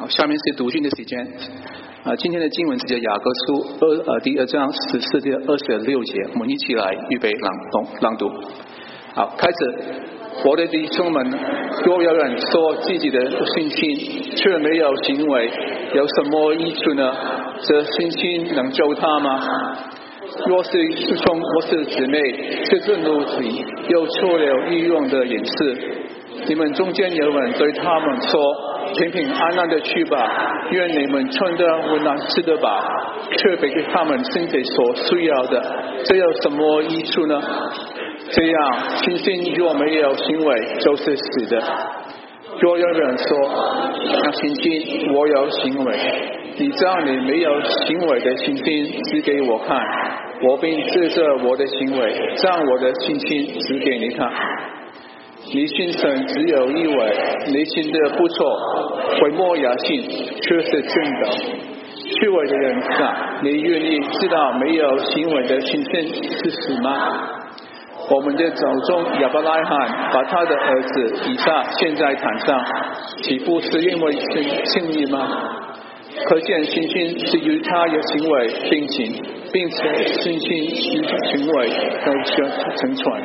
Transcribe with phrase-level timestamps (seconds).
[0.00, 1.20] 好，下面是读经的时间。
[2.04, 8.26] 啊，今天的经文是在雅各书二呃第二章十四节二十六节，我们一起来预备朗读朗读。
[9.14, 9.56] 好，开始。
[10.42, 11.30] 我的弟兄们，
[11.84, 15.50] 若有人说自己的信心却没有行为，
[15.92, 17.12] 有什么益处呢？
[17.62, 19.76] 这信心能救他吗？
[20.46, 22.18] 若是师兄或是姊妹，
[22.64, 25.76] 这是奴体又错了欲用的隐士，
[26.48, 28.40] 你们中间有人对他们说
[28.96, 30.18] ：“平平安安的去吧，
[30.70, 32.82] 愿你们穿得温暖吃得饱，
[33.36, 35.62] 特别给他们身体所需要的，
[36.04, 37.40] 这有什么益处呢？”
[38.30, 41.62] 这样，信心若没有行为，就是死的。
[42.60, 43.38] 若有人说
[44.22, 45.96] ：“那信心我有行为，
[46.58, 49.80] 你将你没有行为的信心指给我看，
[50.42, 54.30] 我并指着我的行为将我的信心指给你看。
[55.52, 57.16] 你信神只有一位，
[57.52, 58.56] 内心的不错，
[59.20, 60.00] 回莫雅信
[60.40, 61.28] 却是真的。
[61.92, 66.90] 虚伪的人啊，你愿意知道没有行为的信心是死吗？”
[68.10, 72.64] 我们的祖宗亚伯拉罕把他的儿子以撒献在坛上，
[73.22, 75.28] 岂不是因为信信义吗？
[76.26, 81.04] 可见信心是与他有行为并行，并且信心与
[81.38, 81.68] 行为
[82.04, 83.22] 都相成传。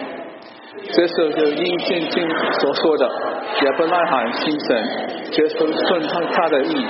[0.92, 2.30] 这是就应圣经
[2.62, 3.10] 所说的，
[3.66, 4.84] 亚伯拉罕信神，
[5.32, 6.86] 接受顺从他的意，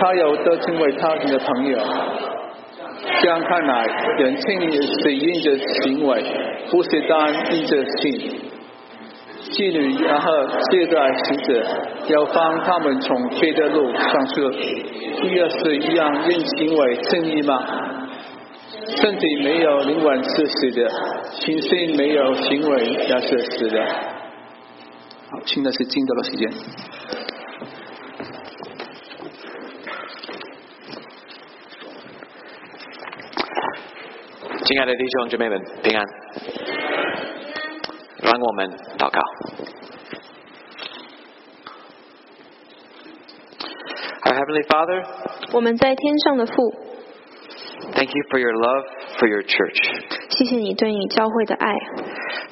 [0.00, 1.78] 他有得成为他的朋友。
[3.20, 3.84] 这样看来，
[4.18, 6.24] 人称义是因着行为，
[6.70, 8.40] 不是单因着信。
[9.50, 10.32] 妓女然后
[10.70, 11.62] 接待死者，
[12.08, 14.40] 要帮他们从别的路上去，
[15.28, 17.62] 也是一样因行为正义吗？
[18.86, 20.90] 身体没有灵魂是死的，
[21.40, 23.84] 心性没有行为也是死的。
[25.30, 26.50] 好，现在是进到了时间。
[34.64, 36.04] 亲爱的弟兄姊妹们，平安！
[38.22, 39.20] 让我们祷告。
[44.22, 45.04] Our Heavenly Father，
[45.52, 46.54] 我们在天上的父
[47.93, 48.83] ，Thank you for your love
[49.19, 49.79] for your church。
[50.29, 51.73] 谢谢你对你教会的爱。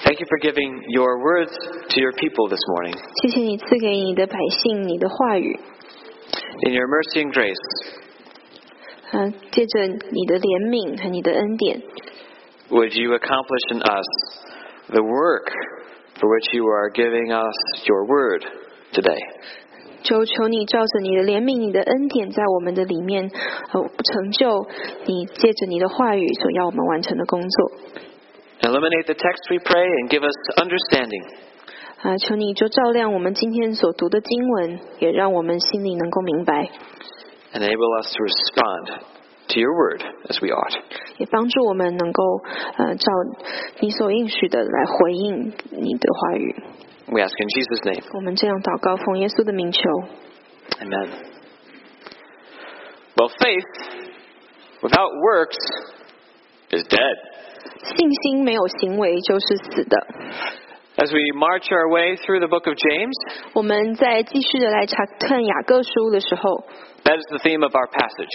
[0.04, 1.54] Thank you for giving your words
[1.90, 2.96] to your people this morning。
[3.22, 5.60] 谢谢你赐给你的百姓你的话语。
[6.66, 7.56] In your mercy and grace，
[9.12, 11.82] 嗯，借着你的怜悯和你的恩典。
[12.70, 14.06] would you accomplish in us
[14.90, 15.50] the work
[16.20, 17.56] for which you are giving us
[17.86, 18.44] your word
[18.92, 19.20] today?
[20.03, 23.31] 求求你照着你的怜悯、你的恩典，在我们的里面，
[23.73, 23.81] 呃，
[24.13, 24.67] 成就
[25.07, 27.73] 你借着你的话语所要我们完成的工作。
[28.61, 31.25] Eliminate the text we pray and give us understanding.
[32.03, 36.69] 啊，求你就照亮我们今天所读的经文，也让我们心里能够明白。
[37.55, 38.87] Enable us to respond
[39.49, 40.75] to your word as we ought.
[41.19, 42.23] 也帮助我们能够
[42.77, 43.13] 呃照
[43.81, 46.57] 你所应许的来回应你的话语。
[47.08, 48.04] We ask in Jesus' name.
[48.14, 49.80] 我们这样祷告，奉耶稣的名求。
[50.82, 51.10] Amen.
[53.16, 53.64] Well, faith
[54.82, 55.58] without works
[56.70, 57.16] is dead.
[57.96, 60.08] 信心没有行为就是死的。
[60.98, 63.14] As we march our way through the book of James,
[63.54, 66.66] 我们在继续的来查看雅各书的时候。
[67.04, 68.28] that is the theme of our passage.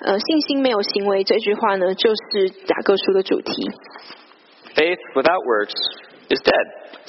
[0.00, 3.70] 呃，信心没有行为这句话呢，就是雅各书的主题。
[4.74, 5.72] Faith without works
[6.28, 6.66] is dead.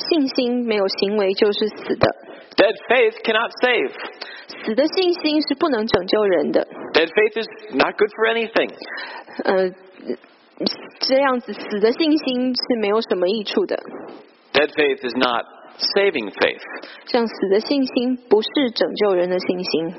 [0.09, 2.07] 信心没有行为就是死的。
[2.57, 3.91] Dead faith cannot save.
[4.66, 6.68] 死的信心是不能拯救人的。
[6.94, 8.69] Dead faith is not good for anything.
[9.44, 9.72] 呃，
[11.00, 13.78] 这样子死的信心是没有什么益处的。
[14.53, 15.46] Dead faith is not
[15.96, 16.62] saving faith.
[17.06, 19.96] 这样死的信心不是拯救人的信心。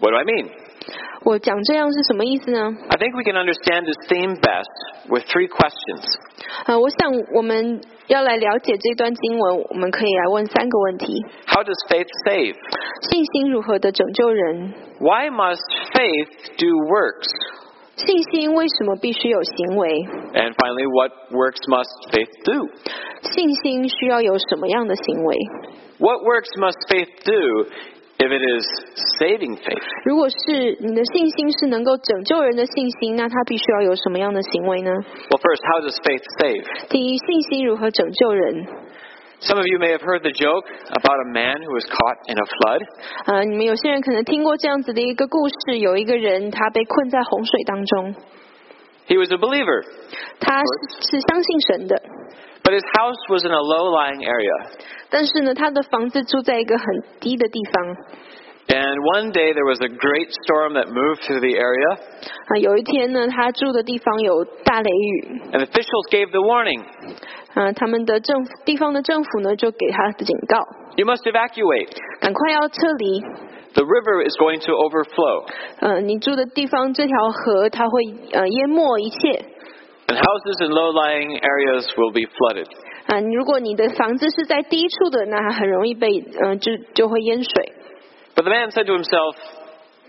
[0.00, 0.48] what do I mean?
[1.24, 2.58] 我讲这样是什么意思呢？
[2.88, 4.70] I think we can understand this theme best
[5.08, 6.04] with three questions.
[6.64, 11.12] 啊，我想我们要来了解这段经文，我们可以来问三个问题。
[11.46, 12.54] How does faith save?
[13.10, 14.72] 信心如何的拯救人？
[15.00, 15.60] Why must
[15.92, 17.28] faith do works?
[17.96, 19.90] 信心为什么必须有行为？
[20.32, 22.70] And finally, what works must faith do?
[23.22, 25.36] 信心需要有什么样的行为？
[25.98, 27.66] What works must faith do
[28.18, 28.66] if it is
[29.18, 29.82] saving faith.
[30.04, 34.90] 如果是你的信心是能够拯救人的信心，那他必须要有什么样的行为呢？
[35.30, 36.88] Well, first, how does faith save?
[36.88, 38.66] 第一，信心如何拯救人？
[39.40, 42.44] Some of you may have heard the joke about a man who was caught in a
[42.44, 42.82] flood.
[43.24, 48.14] 啊，你们有些人可能听过这样子的一个故事，有一个人他被困在洪水当中。
[49.06, 49.84] He was a believer.
[50.40, 52.02] 他是相信神的。
[52.62, 54.70] But his house was in a low-lying area.
[55.08, 56.86] 但是呢，他的房子住在一个很
[57.20, 57.96] 低的地方。
[58.68, 65.64] And one day there was a great storm that moved through the area, 啊，有一天呢，他住的地方有大雷雨， and
[65.64, 66.82] officials gave the warning
[67.54, 70.58] 啊，他们的政府地方的政府呢就给他的警告，
[70.96, 71.96] you must evacuate.
[72.20, 73.22] 赶快要撤离。
[73.72, 75.46] The river is going to overflow,
[75.80, 78.02] 呃，你住的地方这条河它会
[78.34, 79.46] 呃淹没一切。
[80.08, 82.66] and houses in low lying areas will be flooded.
[83.06, 86.08] 啊，如果你的房子是在低处的，那它很容易被
[86.40, 87.72] 呃就就会淹水。
[88.34, 89.34] But the man said to himself,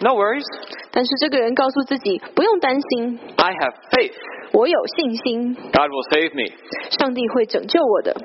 [0.01, 0.45] No worries,
[0.91, 4.13] 但是这个人告诉自己不用担心， I have faith.
[4.53, 6.55] 我有信心， God will save me.
[6.97, 8.15] 上帝会拯救我的。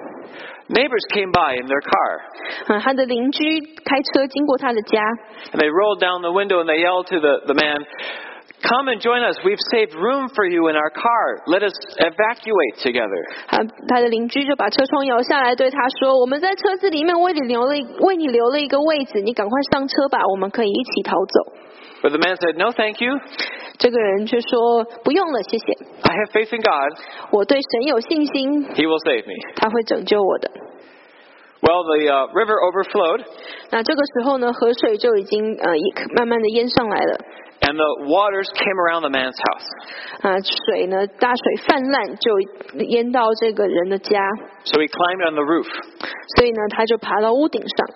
[0.68, 5.02] Neighbors came by in their car, 啊，他的邻居开车经过他的家，
[5.52, 7.84] and they rolled down the window and they yelled to the, the man,
[8.64, 9.36] Come and join us.
[9.44, 11.44] We've saved room for you in our car.
[11.46, 13.20] Let us evacuate together.
[13.48, 21.52] 啊，他的邻居就把车窗摇下来，对他说：“我们在车子里面为你留了一为你留了一个位置，你赶快上车吧，我们可以一起逃走。
[22.00, 23.20] But the man said, No, thank you.
[23.76, 25.72] ”这个人却说：“不用了，谢谢，
[26.02, 26.98] I have faith in God.
[27.32, 29.34] 我对神有信心， He will save me.
[29.56, 30.50] 他会拯救我的。
[31.60, 33.24] Well, the uh, river overflowed,
[33.70, 35.82] ”那这个时候呢，河水就已经呃一
[36.16, 37.20] 慢慢的淹上来了。
[37.60, 39.66] and the waters came around the man's house.
[40.20, 44.18] 啊，水呢，大水泛滥，就淹到这个人的家，
[44.64, 45.66] So he climbed on the roof.
[46.36, 47.86] 所以呢，他就爬到屋顶上。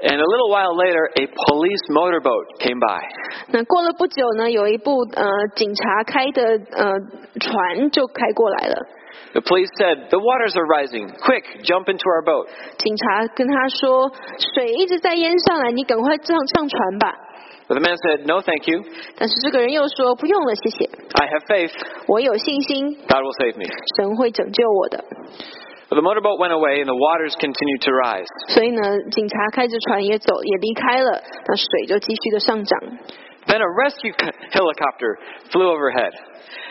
[0.00, 3.02] And a little while later, a police motorboat came by.
[3.48, 5.26] 那过了不久呢，有一部呃
[5.56, 6.94] 警察开的呃
[7.40, 8.86] 船就开过来了。
[9.32, 11.10] The police said, The waters are rising.
[11.18, 12.46] Quick, jump into our boat.
[12.78, 14.12] 警察跟他说，
[14.54, 17.12] 水一直在淹上来，你赶快上上船吧。
[17.72, 18.82] But the man said, No, thank you.
[19.16, 21.72] 但是这个人又说，不用了，谢谢， I have faith.
[22.06, 23.68] 我有信心， God will save me.
[23.96, 25.04] 神会拯救我的。
[25.90, 28.28] But the motorboat went away, and the waters continued to rise.
[28.48, 28.80] 所以呢，
[29.10, 32.78] 警察开着船也走，也离开了，那水就继续的上涨。
[33.46, 35.16] Then a rescue c- helicopter
[35.50, 36.12] flew overhead.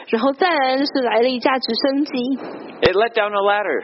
[0.10, 2.14] 然后再来的是来了一架直升机，
[2.82, 3.84] It let down a ladder.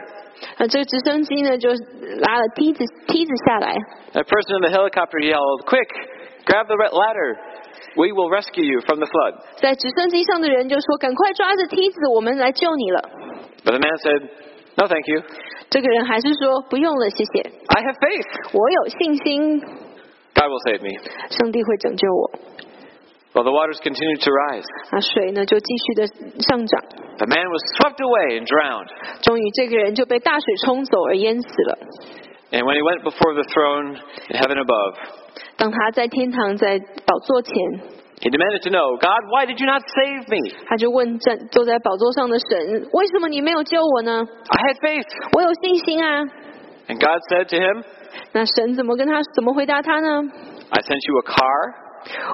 [0.58, 3.74] 啊，这个直升机呢就拉了梯子梯子下来，
[4.14, 5.90] A person in the helicopter yelled, Quick,
[6.48, 7.36] grab the re- ladder.
[7.96, 9.34] We will rescue you from the flood.
[9.56, 13.10] 在直升机上的人就说：“赶快抓着梯子，我们来救你了。
[13.64, 14.20] But the man said,
[14.76, 15.22] No, thank you.
[15.70, 18.26] ”这个人还是说：“不用了，谢谢， I have faith.
[18.52, 19.60] 我有信心，
[20.34, 20.98] God will save me.
[21.30, 22.30] 上帝会拯救我。
[23.34, 24.66] Well, the waters continued to rise.
[24.80, 26.06] ”啊，水呢就继续的
[26.42, 26.82] 上涨，
[27.18, 28.88] The man was swept away and drowned.
[29.22, 31.78] 终于这个人就被大水冲走而淹死了。
[32.52, 33.98] And when he went before the throne
[34.30, 34.94] in heaven above,
[35.56, 37.54] 当他在天堂在宝座前，
[38.20, 40.54] he demanded to know, God, why did you not save me?
[40.66, 44.22] 他就问站坐在宝座上的神：“为什么你没有救我呢？
[44.48, 45.06] I had faith.
[45.36, 46.22] 我有信心啊。
[46.88, 47.84] And God said to him,
[48.32, 50.22] ”那神怎么跟他怎么回答他呢？
[50.70, 51.84] I sent you a car.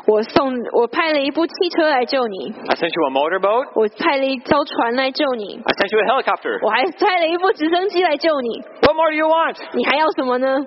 [0.07, 3.71] 我送我派了一部汽车来救你， I sent you a motorboat.
[3.77, 6.59] 我派了一艘船来救你， I sent you a helicopter.
[6.67, 8.49] 我还派了一部直升机来救你，
[8.83, 9.57] What more do you want?
[9.75, 10.59] 你还要什么呢？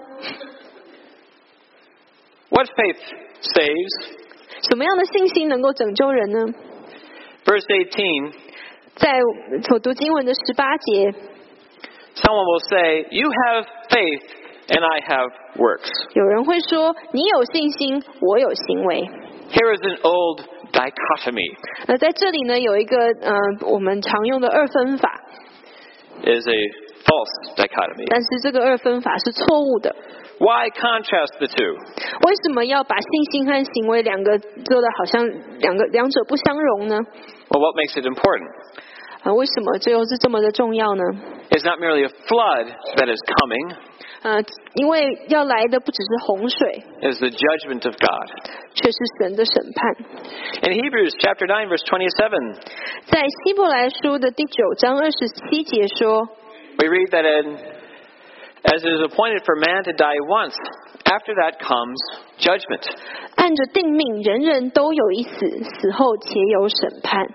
[2.58, 3.00] What faith
[3.42, 4.18] saves?
[4.70, 6.40] 什么样的信心能够拯救人呢？
[7.46, 8.34] Verse 18,
[8.96, 9.20] 在
[9.68, 11.12] 所读经文的十八节，
[12.16, 14.22] someone will say, You have faith
[14.68, 15.90] and I have works.
[16.14, 19.10] 有人会说：“你有信心，我有行为。
[19.52, 21.58] Here is an old dichotomy.
[21.88, 23.36] ”那在这里呢，有一个呃，
[23.68, 25.22] 我们常用的二分法，
[26.22, 26.72] It is a
[27.06, 28.06] false dichotomy.
[28.10, 29.96] 但是这个二分法是错误的。
[30.40, 31.74] Why contrast the two?
[32.28, 35.24] 为什么要把信心和行为两个做的好像
[35.60, 36.98] 两个两者不相容呢？
[37.50, 38.50] Well, what makes it important?
[39.24, 41.04] 啊，为什么这又是这么的重要呢？
[41.50, 42.66] It's not merely a flood
[42.98, 43.76] that is coming,
[44.24, 44.42] 呃，
[44.76, 48.28] 因为要来的不只是洪水， it is the judgment of God.
[48.74, 49.96] 却是神的审判。
[50.64, 52.56] In Hebrews chapter 9 verse 27,
[53.06, 56.28] 在希伯来书的第九章二十七节说，
[56.80, 57.56] we read that in,
[58.66, 60.56] as it is appointed for man to die once,
[61.06, 62.00] after that comes
[62.38, 62.84] judgment.
[63.36, 67.28] 按着定命，人人都有一死，死后且有审判。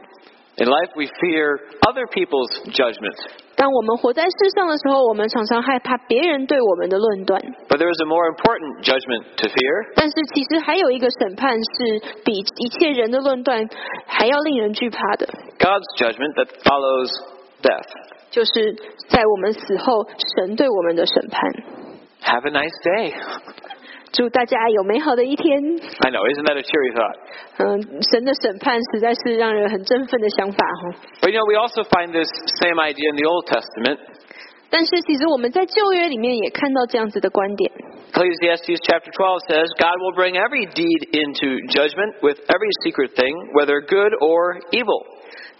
[0.61, 3.15] In life we fear other people's judgment,
[3.55, 7.41] 当我们活在世上的时候，我们常常害怕别人对我们的论断。
[7.69, 13.69] but there is a more important judgment to fear, 但是其实还有一个审判是比一切人的论断
[14.07, 15.29] 还要令人惧怕的，
[15.61, 17.11] God's judgment that follows
[17.63, 18.12] death.
[18.33, 18.75] 就是
[19.09, 21.51] 在我们死后，神对我们的审判。
[22.23, 23.15] Have a nice day.
[24.11, 25.53] 祝大家有美好的一天。
[26.01, 27.17] I know, isn't that a cheery thought?
[27.59, 30.99] 嗯，神的审判实在是让人很振奋的想法哈。
[31.21, 32.29] But you know, we also find this
[32.61, 33.99] same idea in the Old Testament.
[34.71, 37.71] 但是其实我们在旧约里面也看到这样子的观点。
[38.13, 43.33] Ecclesiastes chapter 12 says, God will bring every deed into judgment with every secret thing,
[43.53, 45.05] whether good or evil.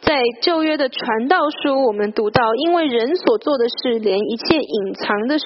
[0.02, 5.46] 在旧约的传道书，我们读到，因为人所做的事，连一切隐藏的事，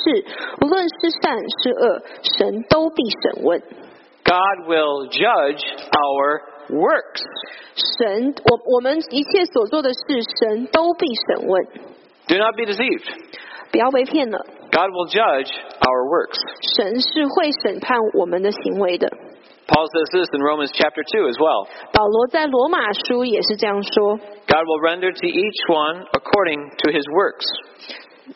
[0.62, 2.02] 无论是善是恶，
[2.38, 3.62] 神都必审问。
[4.24, 7.22] God will judge our works.
[7.98, 10.00] 神，我我们一切所做的事，
[10.40, 11.66] 神都必审问。
[12.28, 13.06] Do not be deceived.
[13.72, 14.40] 不要被骗了
[14.72, 16.38] ，God will judge our works.
[16.76, 19.08] 神是会审判我们的行为的。
[19.67, 21.67] Paul says this in Romans chapter 2 as well.
[21.93, 27.47] 保罗在罗马书也是这样说： God will render to each one according to his works.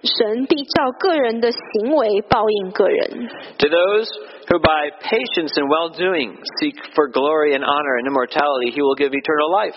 [0.02, 3.28] 神必照个人的行为报应个人。
[3.58, 4.08] To those
[4.48, 8.96] who by patience and well doing seek for glory and honor and immortality, he will
[8.96, 9.76] give eternal life.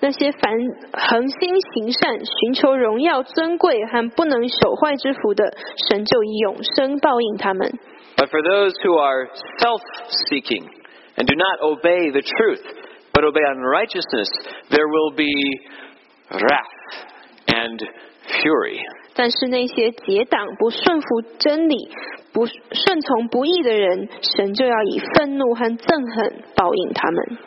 [0.00, 0.52] 那些凡
[0.92, 5.44] 恒心行善、寻求荣耀、尊贵和不能朽坏之福的，
[5.88, 7.68] 神就以永生报应他们。
[8.16, 9.80] But for those who are self
[10.30, 10.64] seeking
[11.16, 12.62] and do not obey the truth,
[13.12, 14.30] but obey unrighteousness,
[14.70, 15.32] there will be
[16.30, 17.06] wrath
[17.46, 17.82] and
[18.42, 18.80] fury.
[19.14, 21.76] 但是那些结党、不顺服真理、
[22.32, 27.38] 不顺从不义的人，神就要以愤怒和憎恨报应他们。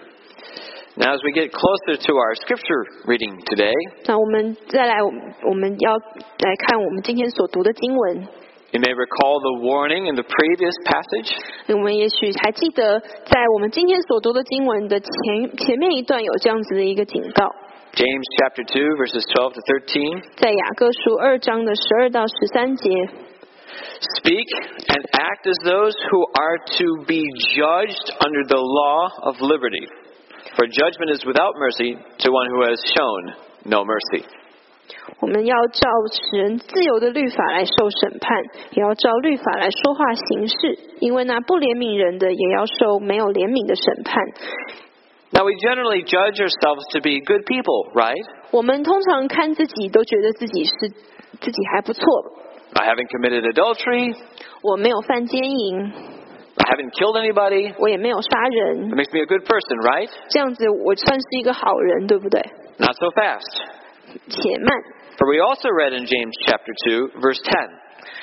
[0.95, 3.73] Now, as we get closer to our scripture reading today,
[4.05, 8.27] 那我们再来，我们我们要来看我们今天所读的经文。
[8.71, 11.29] you may recall the warning in the previous passage.
[11.67, 17.53] 我们也许还记得，在我们今天所读的经文的前前面一段有这样子的一个警告，
[17.93, 20.23] James chapter 2, verses 12 to 13.
[20.35, 22.89] 在雅各书二章的十二到十三节。
[24.21, 24.45] Speak
[24.89, 27.23] and act as those who are to be
[27.55, 29.87] judged under the law of liberty.
[30.55, 33.33] For judgment is without mercy to one who has shown
[33.65, 34.25] no mercy.
[35.19, 44.21] 我们要照使人自由的律法来受审判，也要照律法来说话行事，因为那不怜悯人的，也要受没有怜悯的审判。
[45.31, 48.21] Now, we generally judge ourselves to be good people, right?
[48.51, 50.71] 我们通常看自己都觉得自己是
[51.39, 52.03] 自己还不错，
[52.73, 54.15] I haven't committed adultery.
[54.61, 55.91] 我没有犯奸淫，
[56.55, 57.73] I haven't killed anybody.
[57.79, 60.09] 我也没有杀 It 人， makes me a good person, right?
[60.29, 62.39] 这样子我算是一个好人，对不对？
[62.77, 63.81] Not so fast.
[64.29, 64.77] 且慢，
[65.17, 67.69] For we also read in James chapter 2, verse 10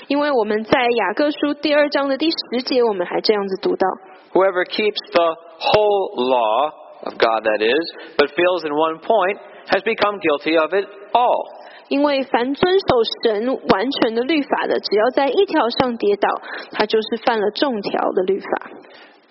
[0.09, 3.87] 因为我们在雅各书第二章的第十节，我们还这样子读到：
[4.33, 6.73] Whoever keeps the whole law
[7.05, 7.81] of God, that is,
[8.17, 9.39] but fails in one point,
[9.69, 11.47] has become guilty of it all.
[11.89, 12.87] 因为凡遵守
[13.23, 16.29] 神完全的律法的，只要在一条上跌倒，
[16.73, 18.71] 他就是犯了众条的律法。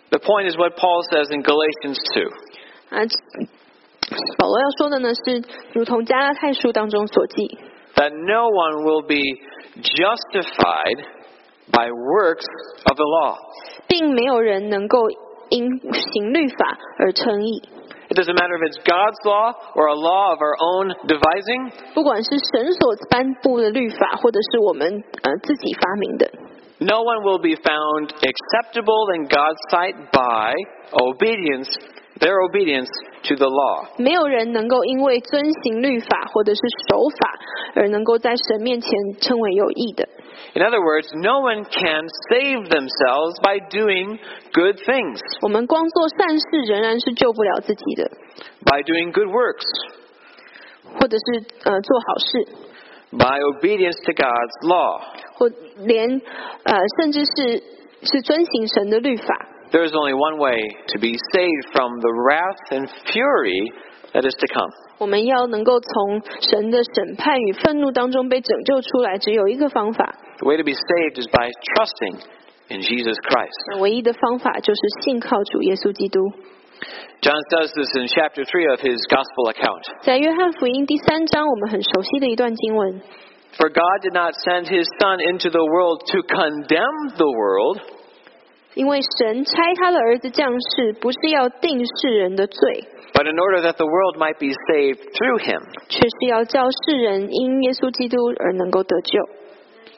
[0.10, 2.32] The point is what Paul says in Galatians 2.
[2.90, 3.06] 啊，
[4.38, 5.42] 保罗要说的呢是，
[5.74, 7.60] 如同加拉太书当中所记，
[7.96, 9.22] that no one will be
[9.82, 11.04] justified
[11.72, 12.46] by works
[12.86, 13.38] of the law.
[13.88, 14.98] 并没有人能够
[15.50, 17.62] 因行律法而称义。
[18.10, 21.72] It doesn't matter if it's God's law or a law of our own devising.
[21.94, 26.32] 不管是神所颁布的律法，或者是我们呃自己发明的，
[26.80, 30.56] No one will be found acceptable in God's sight by
[30.92, 31.70] obedience,
[32.20, 32.90] their obedience
[33.24, 33.88] to the law.
[33.98, 37.40] 没有人能够因为遵行律法或者是守法
[37.76, 40.08] 而能够在神面前称为有益的。
[40.54, 44.18] In other words, no one can save themselves by doing
[44.54, 48.10] good things, 我们光做善事仍然是救不了自己的，
[48.66, 49.68] by doing good works,
[51.00, 52.48] 或者是呃做好事，
[53.12, 55.02] by obedience to God's law.
[55.36, 55.50] 或
[55.86, 56.22] 连
[56.64, 57.64] 呃甚至是
[58.04, 59.48] 是遵行神的律法。
[59.74, 63.72] There is only one way to be saved from the wrath and fury
[64.14, 64.72] that is to come.
[64.98, 72.20] 我们要能够从神的审判与愤怒当中被拯救出来，只有一个方法， The way to be saved is by trusting
[72.70, 73.54] in Jesus Christ.
[73.72, 76.20] 那唯一的方法就是信靠主耶稣基督。
[77.22, 79.84] John does this in chapter 3 of his gospel account.
[80.02, 83.02] 在约翰福音第三章，我们很熟悉的一段经文。
[83.58, 87.82] For God did not send his Son into the world to condemn the world,
[88.76, 95.62] 因为神差他的儿子降世，不是要定世人的罪， but in order that the world might be saved through him.
[95.90, 99.20] 却是要叫世人因耶稣基督而能够得救。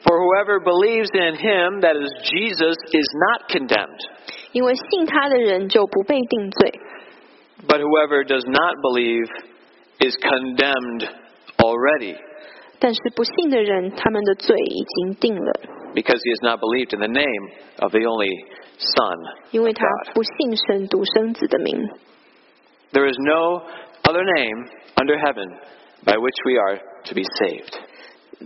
[0.04, 4.00] For whoever believes in him, that is Jesus, is not condemned.
[4.50, 6.80] 因为信他的人就不被定罪，
[7.68, 9.28] But whoever does not believe
[10.00, 11.08] is condemned
[11.58, 12.16] already,
[12.79, 15.53] 但是不信的人，他们的罪已经定了
[15.95, 18.29] ，because he has not believed in the name of the only
[18.77, 19.17] Son
[19.51, 21.75] 因为他不信神独生子的名。
[22.93, 23.63] There is no
[24.03, 25.49] other name under heaven
[26.05, 27.73] by which we are to be saved.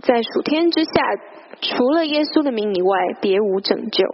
[0.00, 0.90] 在属天之下，
[1.60, 4.04] 除了耶稣的名以外，别无拯救。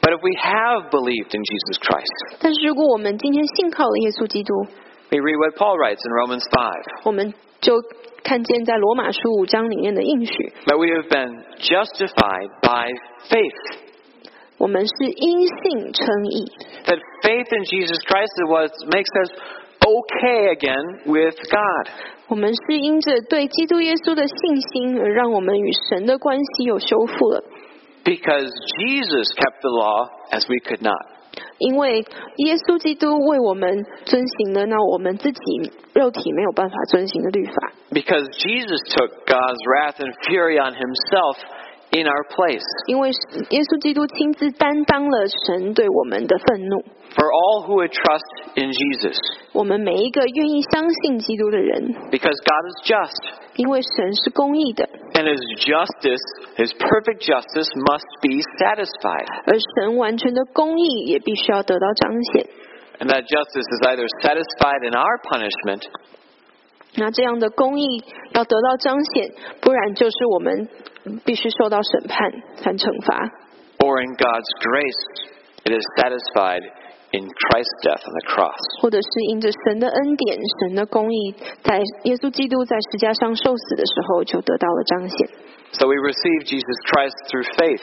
[0.00, 4.54] But if we have believed in Jesus Christ, 但是如果我们今天信靠了耶稣基督，
[5.11, 7.75] we read what Paul writes in Romans 5我们就
[8.23, 12.89] 看见在罗马书五章里面的应许， that we have been justified by
[13.29, 13.89] faith.
[14.57, 16.45] 我们是因信称义，
[16.85, 19.31] That faith in Jesus Christ is what makes us
[19.79, 21.87] okay again with God.
[22.27, 27.43] 我们是因着对基督耶稣的信心而让我们与神的关系有修复了。
[28.03, 28.49] Because
[28.79, 31.14] Jesus kept the law as we could not.
[31.59, 31.99] 因为
[32.37, 41.37] 耶稣基督为我们遵行了那我们自己肉体没有办法遵行的律法， Because Jesus took God's wrath and fury on himself
[41.91, 42.63] in our place.
[42.87, 43.09] 因为
[43.49, 46.83] 耶稣基督亲自担当了神对我们的愤怒。
[47.11, 49.17] For all who would trust in Jesus.
[49.51, 53.19] 我们每一个愿意相信基督的人， Because God is just.
[53.57, 56.23] 因为神是公义的， And his justice,
[56.55, 59.27] his perfect justice, must be satisfied.
[59.43, 62.47] 而神完全的公义也必须要得到彰显。
[62.99, 65.83] And that justice is either satisfied in our punishment
[66.96, 70.68] 那这样的公义要得到彰显，不然就是我们
[71.24, 72.30] 必须受到审判
[72.62, 73.30] 和惩罚
[73.78, 75.32] ，or in God's grace.
[75.64, 76.62] It is satisfied
[77.10, 78.58] in Christ's death on the cross.
[78.80, 85.28] 或者是因着神的恩典、神的公义，在耶稣基督在十架上受死的时候就得到了彰显。
[85.72, 87.82] So we receive Jesus Christ through faith.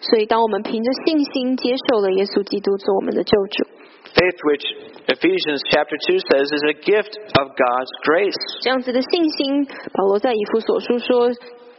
[0.00, 3.66] 所以，当我们凭着信心接受了耶稣基督做我们的救主，
[4.13, 4.65] Faith, which
[5.07, 8.37] Ephesians chapter 2 says is a gift of God's grace.
[8.61, 11.31] 这样子的信心，保罗在以弗所书说，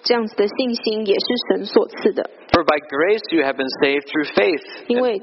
[0.03, 4.63] 这样子的信心也是神所赐的， For by grace you have been saved through faith.
[4.89, 5.23] 因为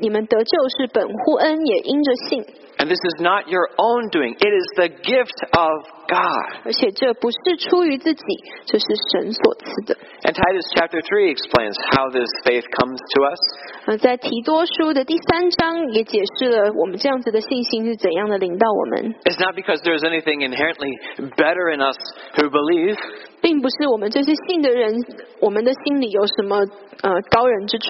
[0.00, 2.44] 你们得救是本乎恩，也因着信。
[2.78, 6.66] And this is not your own doing, it is the gift of God.
[6.66, 8.24] 而且这不是出于自己，
[8.66, 9.96] 这是神所赐的。
[10.22, 13.38] And Titus chapter 3 explains how this faith comes to us.
[13.86, 20.98] 呃，在提多书的第三章也解释了我们这样子的信心是怎样的领到我们， It's not because there's anything inherently
[21.36, 21.96] better in us
[22.34, 22.98] who believe,
[23.40, 24.92] 并不是我们这些信的人，
[25.40, 26.56] 我们的心里有什么
[27.02, 27.86] 呃高人之处，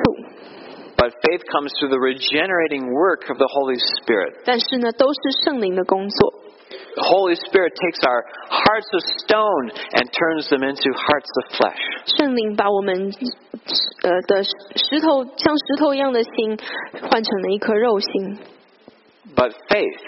[0.99, 4.43] but faith comes through the regenerating work of the Holy Spirit.
[4.45, 6.35] 但是呢，都是圣灵的工作。
[6.95, 11.79] The Holy Spirit takes our hearts of stone and turns them into hearts of flesh.
[12.17, 13.11] 圣灵把我们
[14.03, 16.57] 呃的石头像石头一样的心
[17.11, 18.39] 换成了一颗肉心，
[19.35, 20.01] But faith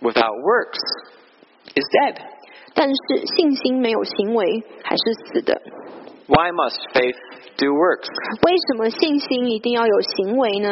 [0.00, 0.80] without works
[1.74, 2.16] is dead.
[2.74, 5.60] 但是信心没有行为还是死的。
[6.26, 7.16] Why must faith
[7.56, 8.08] do works?
[8.42, 10.68] 为什么信心一定要有行为呢？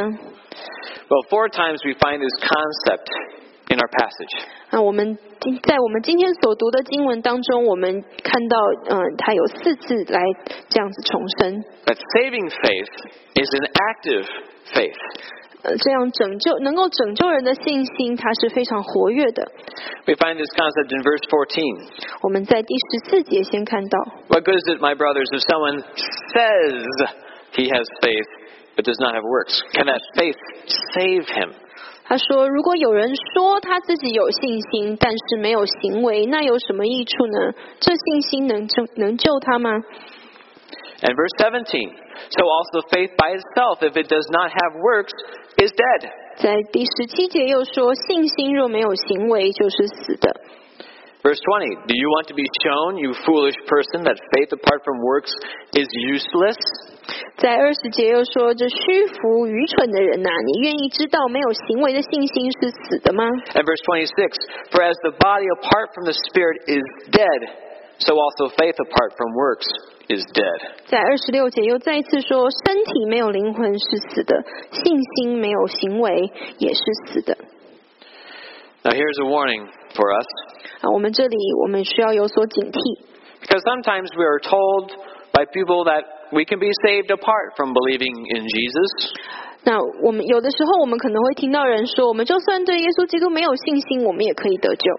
[1.09, 3.09] Well, four times we find this concept
[3.69, 4.45] in our passage.
[4.71, 8.57] 那我们今在我们今天所读的经文当中，我们看到，
[8.89, 10.23] 嗯、它有四次来
[10.69, 12.91] 这样子重申， That saving faith
[13.35, 14.27] is an active
[14.73, 14.97] faith.
[15.66, 19.52] 呃，这样拯救能够拯救人的信心，它是非常活跃的。
[20.06, 21.90] We find this concept in verse fourteen.
[22.22, 23.98] 我们在第十四节先看到
[24.28, 25.82] ，What good is it, my brothers, if someone
[26.36, 26.86] says
[27.54, 28.28] he has faith
[28.76, 29.60] but does not have works?
[29.74, 30.38] Can that faith
[30.94, 31.54] save him?
[32.08, 37.54] 他说：“如果有人说他自己有信心，但是没有行为，那有什么益处呢？
[37.80, 39.72] 这信心能救能救他吗？
[41.05, 41.65] And verse 17.
[42.37, 45.13] So also faith by itself, if it does not have works,
[45.57, 46.11] is dead.
[46.37, 50.41] 在第十七节又说，信心若没有行为，就是死的。
[51.23, 51.85] Verse 20.
[51.85, 55.29] Do you want to be shown, you foolish person, that faith apart from works
[55.77, 56.57] is useless?
[57.37, 63.25] 在二十节又说，这虚浮愚蠢的人呐、你愿意知道没有行为的信心是死的吗？
[63.53, 64.09] And verse 26.
[64.73, 67.64] For as the body apart from the spirit is dead,
[67.99, 69.67] so also faith apart from works
[70.09, 70.61] is dead.
[70.87, 77.37] 在二十六节又再一次说，身体没有灵魂是死的，信心没有行为也是死的。
[78.83, 80.27] Now here's a warning for us.
[80.81, 82.79] 啊，我们这里我们需要有所警惕，
[83.43, 84.91] Because sometimes we are told
[85.33, 89.13] by people that we can be saved apart from believing in Jesus.
[89.63, 94.97] 那我们有的时候，我们可能会听到人说，我们就算对耶稣基督没有信心，我们也可以得救。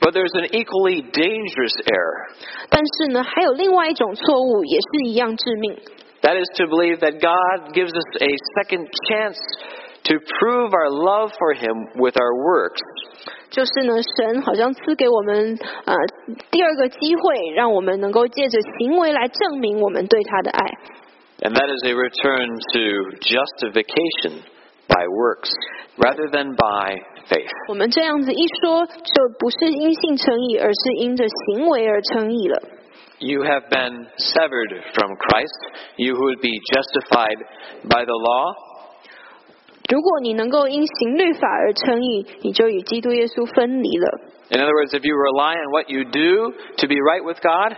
[0.00, 2.34] But there's an equally dangerous error.
[2.68, 5.78] 但是呢，还有另外一种错误，也是一样致命，
[6.22, 9.38] That is to believe that God gives us a second chance
[10.04, 12.82] to prove our love for Him with our works.
[13.50, 15.94] 就是呢，神好像赐给我们呃
[16.50, 20.64] 第二个机会，让我们能够借着行为来证明我们对他的爱。
[21.42, 24.42] And that is a return to justification
[24.88, 25.50] by works
[25.96, 26.96] rather than by
[27.28, 27.50] faith.
[27.68, 32.62] 我们这样子一说，就不是因信称义，而是因着行为而称义了。
[33.18, 35.54] You have been severed from Christ,
[35.96, 37.38] you who would be justified
[37.88, 38.54] by the law.
[39.90, 44.20] 如果你能够因行律法而称义，你就与基督耶稣分离了。
[44.50, 47.76] In other words, if you rely on what you do to be right with God,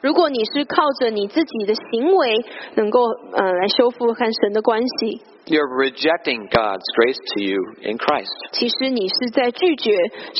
[0.00, 3.00] 如果你是靠着你自己的行为能够
[3.32, 8.32] 呃来修复和神的关系，you're rejecting God's grace to you in Christ.
[8.52, 9.90] 其实你是在拒绝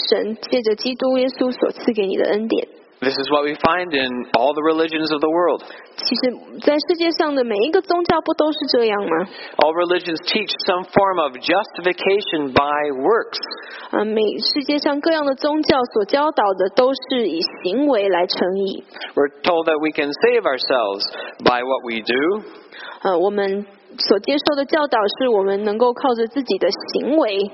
[0.08, 2.68] 神借着基督耶稣所赐给你的恩典。
[3.01, 5.65] This is what we find in all the religions of the world.
[5.97, 9.25] 其实，在世界上的每一个宗教不都是这样吗？
[9.57, 13.41] All religions teach some form of justification by works.
[13.89, 18.83] 啊，每世界上各样的宗教所教导的都是以行为来称义。
[19.15, 21.01] We're told that we can save ourselves
[21.41, 22.45] by what we do,
[23.01, 23.65] 呃，我们
[23.97, 27.49] 所接受的教导是我们能够靠着自己的行为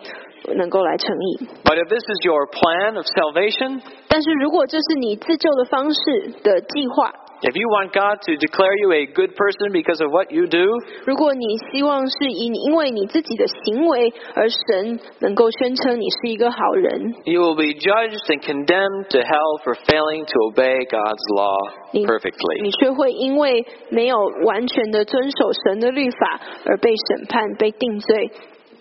[0.55, 1.47] 能够来称义。
[1.63, 5.99] but if this is your plan of salvation, 但是如果这是你自救的方式
[6.43, 10.65] 的计划， if you want God to declare you a good person because of what you do,
[11.05, 21.57] 如果你希望是以你因为你自己的行为而神能够宣称你是一个好人， you will be judged and condemned to hell for failing to obey God's law
[21.91, 22.63] 你 perfectly.
[22.63, 28.31] 你却会因为没有完全的遵守神的律法而被审判、被定罪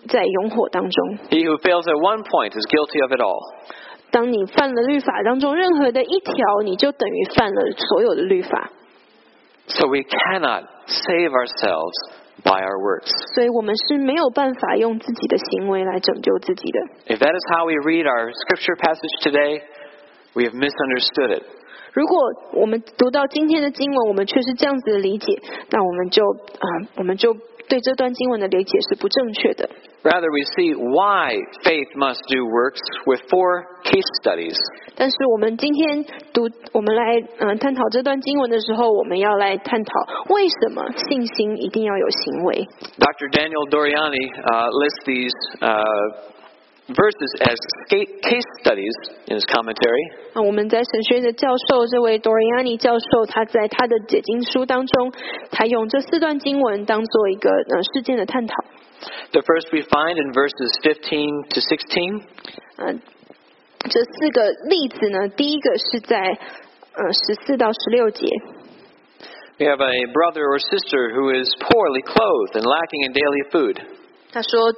[0.07, 1.17] 在永火当中。
[1.29, 3.39] He who fails at one point is guilty of it all.
[4.09, 8.71] 当你犯了律法当中任何的一条，你就等于犯了所有的律法。
[9.67, 11.91] So we cannot save ourselves
[12.41, 13.11] by our works.
[13.35, 16.79] 所以我们是没有办法用自己的行为来拯救自己的。
[17.13, 19.61] If that is how we read our scripture passage today,
[20.33, 21.43] we have misunderstood it.
[21.91, 22.17] 如果
[22.53, 27.35] 我们读到今天的经文，我们却是这样子的理解，那我们就啊、我们就
[27.67, 29.69] 对这段经文的理解是不正确的。
[30.03, 34.55] Rather, we see why faith must do works with four case studies.
[34.95, 39.91] 但是我们今天读，我们来嗯、呃探讨这段经文的时候，我们要来探讨
[40.29, 42.67] 为什么信心一定要有行为。
[42.97, 43.29] Dr.
[43.31, 45.75] Daniel Doriani uh, lists these uh,
[46.87, 48.95] verses as sca- case studies
[49.27, 50.31] in his commentary.
[50.33, 55.11] 那我们在神学院的教授这位 Doriani 教授，他在他的解经书当中，
[55.51, 58.53] 他用这四段经文当做一个呃事件的探讨。
[59.31, 62.21] The first we find in verses 15 to 16.
[62.77, 63.01] 嗯、
[63.89, 68.25] 这四个例子呢，第一个是在呃十四到十六节。
[69.59, 73.81] We have a brother or sister who is poorly clothed and lacking in daily food.
[74.31, 74.73] 他说，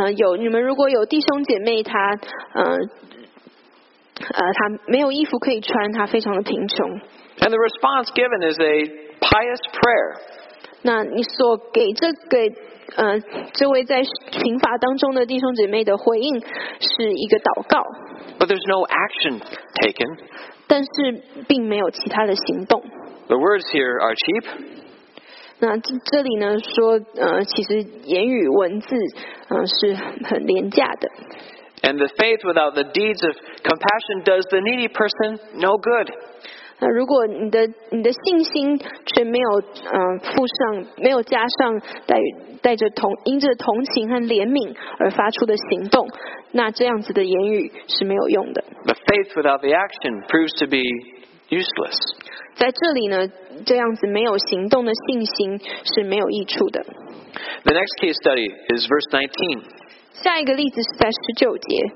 [0.00, 2.10] 呃，有你们如果有弟兄姐妹他，
[2.54, 6.90] 呃，呃，他没有衣服可以穿，他非常的贫穷。
[7.40, 8.84] And the response given is a
[9.20, 10.16] pious prayer.
[10.82, 12.52] 那你所给这给
[12.96, 13.20] 呃
[13.52, 17.82] 这位在刑罚当中的弟兄姐妹的回应是一个祷告，
[18.38, 19.40] But there's no action
[19.74, 20.18] taken.
[20.66, 22.82] 但是并没有其他的行动。
[23.28, 24.44] The words here are cheap.
[25.62, 28.96] 那这这里呢说，呃，其实言语文字，
[29.48, 31.10] 呃，是很廉价的。
[31.82, 36.10] And the faith without the deeds of compassion does the needy person no good.
[36.80, 42.16] 那如果你的你的信心却没有呃附上，没有加上带
[42.62, 46.08] 带着同因着同情和怜悯而发出的行动，
[46.52, 48.62] 那这样子的言语是没有用的。
[48.84, 50.82] The faith without the action proves to be
[51.50, 51.96] useless.
[52.56, 53.28] 在这里呢，
[53.64, 55.60] 这样子没有行动的信心
[55.94, 56.84] 是没有益处的。
[57.64, 59.62] The next case study is verse 19.
[60.12, 61.92] 下一个例子是在十九节，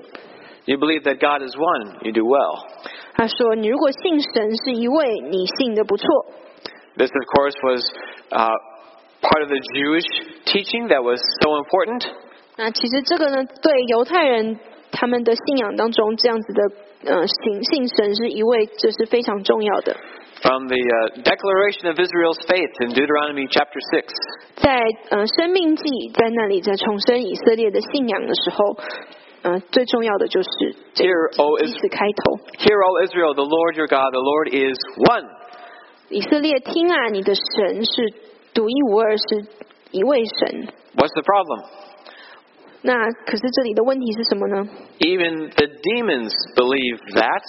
[0.67, 2.67] You believe that God is one, you do well.
[3.15, 6.07] 他说：“你如果信神是一位，你信的不错。
[6.97, 7.83] This, of course, was
[8.31, 8.55] uh,
[9.21, 10.07] part of the Jewish
[10.45, 12.07] teaching that was so important.
[12.57, 14.59] ”那其实这个呢，对犹太人
[14.92, 19.96] 他们的信仰当中，这样子的呃信信神是一位，这是非常重要的。
[20.42, 24.14] From the uh, declaration of Israel's faith in Deuteronomy chapter six，
[24.56, 28.78] 在呃生命记在那里在重申以色列的信仰的时候，
[29.42, 30.50] 呃最重要的就是
[30.94, 32.38] 这 Is- 此开头。
[32.60, 34.78] Hear, O Israel, the Lord your God, the Lord is
[35.10, 35.26] one.
[36.10, 38.14] 以色列听啊，你的神是
[38.54, 39.46] 独一无二，是
[39.90, 40.68] 一位神。
[40.96, 41.66] What's the problem?
[42.87, 42.93] 那
[43.27, 44.69] 可是这里的问题是什么呢？
[44.99, 47.43] Even the demons believe that,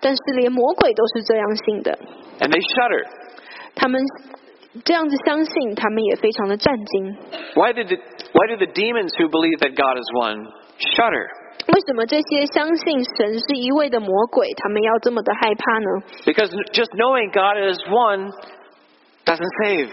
[0.00, 1.98] 但是连魔鬼都是这样信的，
[2.40, 3.04] and they shudder.
[3.74, 4.00] 他们
[4.84, 7.16] 这样子相信，他们也非常的战惊。
[7.54, 8.00] Why did it,
[8.32, 10.46] why do the demons who believe that God is one
[10.94, 11.26] shudder?
[11.68, 16.02] 为什么这些相信神是一位的魔鬼，他们要这么的害怕呢？
[16.24, 18.30] Because just knowing God is one
[19.26, 19.90] doesn't save.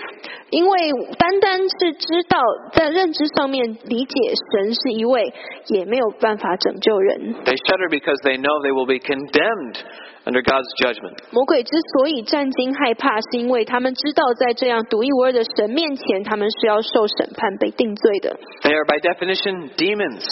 [0.50, 0.78] 因为
[1.16, 2.38] 单单是知道
[2.72, 4.14] 在认知上面理解
[4.52, 5.32] 神是一位，
[5.68, 7.34] 也没有办法拯救人。
[7.44, 9.78] They shudder because they know they will be condemned
[10.24, 11.18] under God's judgment.
[11.30, 18.36] 魔鬼之所以战惊害怕，是因为他们知道在这样独一无二的神面前，他们是要受审判、被定罪的。
[18.62, 20.26] They are by definition demons.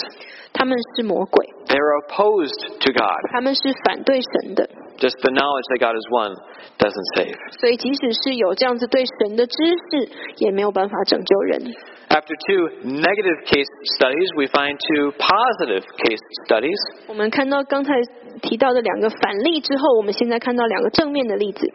[0.51, 3.18] 他们是魔鬼，They are opposed to God.
[3.32, 4.68] 他们是反对神的。
[4.98, 6.34] Just the knowledge that God is one
[6.78, 7.34] doesn't save.
[7.58, 9.56] 所以，即使是有这样子对神的知
[9.90, 11.74] 识，也没有办法拯救人。
[12.14, 13.66] After two negative case
[13.98, 16.78] studies, we find two positive case studies.
[17.08, 17.92] 我们看到刚才
[18.40, 21.66] 提到的两个反例之后，我们现在看到两个正面的例子。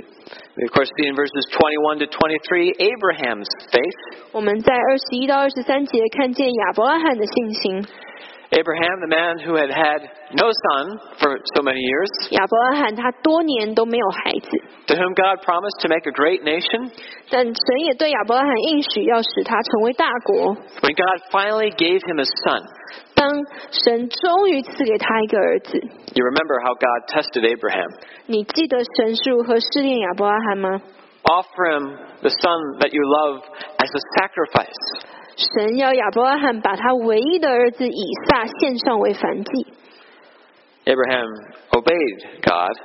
[0.55, 3.99] We, of course, see in verses 21 to 23 Abraham's faith.
[4.31, 7.85] 我们在二十一到二十三节看见亚伯拉罕的信心。
[8.53, 10.01] Abraham, the man who had had
[10.33, 14.49] no son for so many years, 亚伯拉罕他多年都没有孩子，
[14.87, 16.89] to whom God promised to make a great nation,
[17.29, 20.55] 但神也对亚伯拉罕应许要使他成为大国。
[20.81, 22.63] when God finally gave him a son,
[23.13, 23.29] 当
[23.69, 25.77] 神终于赐给他一个儿子，
[26.15, 27.89] you remember how God tested Abraham.
[28.25, 30.81] 你记得神是如何试炼亚伯拉罕吗？
[31.21, 33.43] Offer him the son that you love
[33.77, 35.12] as a sacrifice.
[35.35, 39.67] 神要亚伯拉罕把他唯一的儿子以撒献上为燔祭，
[40.85, 41.27] Abraham
[41.71, 42.77] obeyed God,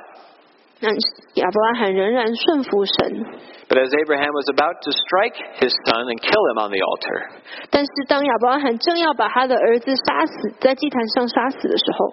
[0.79, 1.01] 但是
[1.33, 3.25] 亚伯拉罕仍然顺服神。
[3.67, 7.27] but as Abraham was about to strike his son and kill him on the altar,
[7.71, 12.11] 但是当亚伯拉罕正要把他的儿子杀死，在祭坛上杀死的时候，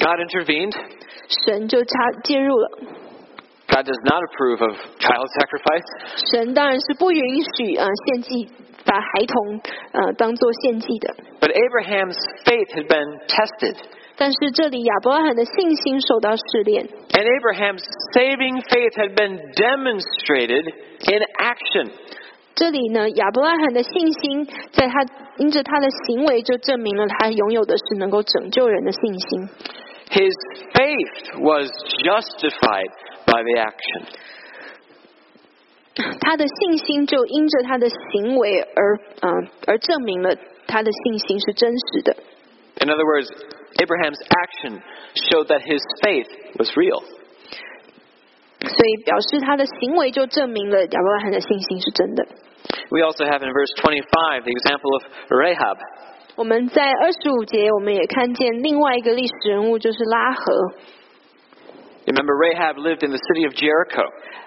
[0.00, 0.74] God intervened.
[1.44, 2.70] 神就插介入了。
[3.68, 6.30] God does not approve of child sacrifice.
[6.30, 7.20] 神当然是不允
[7.56, 8.48] 许呃献祭，
[8.84, 9.60] 把孩童
[9.92, 11.14] 呃当做献祭的。
[11.40, 13.76] But Abraham's faith had been tested.
[14.16, 17.82] 但是这里亚伯拉罕的信心受到试炼， And Abraham's
[18.14, 20.72] saving faith had been demonstrated
[21.10, 21.90] in action.
[22.54, 25.04] 这里呢亚伯拉罕的信心，在他
[25.38, 29.48] 因着他的行为就证明了他拥有的是能够拯救人的信心。
[30.10, 30.32] His
[30.72, 31.68] faith was
[32.04, 32.90] justified
[33.26, 34.04] by the action.
[36.21, 40.35] 他的信心就因着他的行为而嗯、呃、而证明了
[40.67, 42.15] 他的信心是真实的。
[42.81, 43.29] In other words,
[43.77, 44.81] Abraham's action
[45.15, 47.03] showed that his faith was real.
[48.61, 52.27] 所以表示他的行为就证明了亚伯拉罕的信心是真的。
[52.89, 55.77] We also have in verse 25 the example of Rahab.
[56.35, 60.73] 我们在二十五节，我们也看见另外一个历史人物，就是喇合。
[62.08, 64.04] Remember, Rahab lived in the city of Jericho.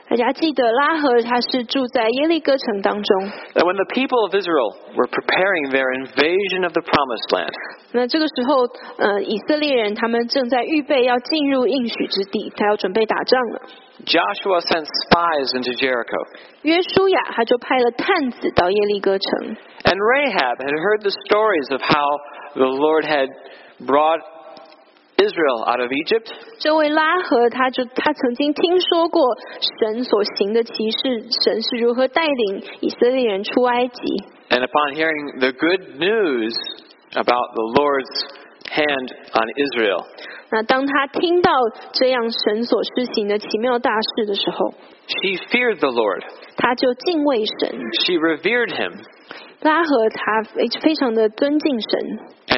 [0.10, 3.18] 大家记得拉合他是住在耶利哥城当中。
[3.56, 7.52] And when the people of Israel were preparing their invasion of the promised land,
[7.92, 13.62] 那这个时候，呃，以色列人他们正在预备要进入应许之地，他要准备打仗了。
[14.06, 16.22] Joshua sent spies into Jericho.
[16.62, 22.08] 约书亚他就派了探子到耶利哥城， And Rahab had heard the stories of how
[22.54, 23.28] the Lord had
[23.84, 24.22] brought
[25.22, 26.30] Israel out of Egypt,
[26.60, 29.24] 这位拉合他就他曾经听说过
[29.80, 34.02] 神所行的奇事，神是如何带领以色列人出埃及。
[34.50, 36.54] and upon hearing the good news
[37.14, 38.30] about the Lord's
[38.70, 40.06] hand on Israel,
[40.50, 41.52] 那当他听到
[41.94, 44.74] 这样神所施行的奇妙大事的时候，
[45.08, 46.24] she feared the Lord.
[46.56, 47.80] 他就敬畏神。
[48.06, 48.94] She revered him,
[49.65, 49.87] And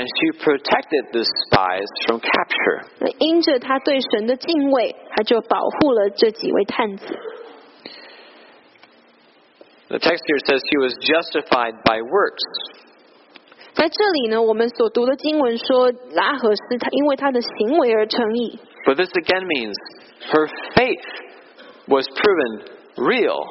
[0.09, 2.87] she protected the spies from capture.
[2.99, 7.15] 那因着她对神的敬畏，她就保护了这几位探子。
[9.89, 12.43] The text here says she was justified by works.
[13.75, 18.59] 在这里呢，我们所读的经文说，喇合是他因为他的行为而称义。
[18.87, 19.77] But this again means
[20.33, 21.05] her faith
[21.87, 22.63] was proven
[22.97, 23.45] real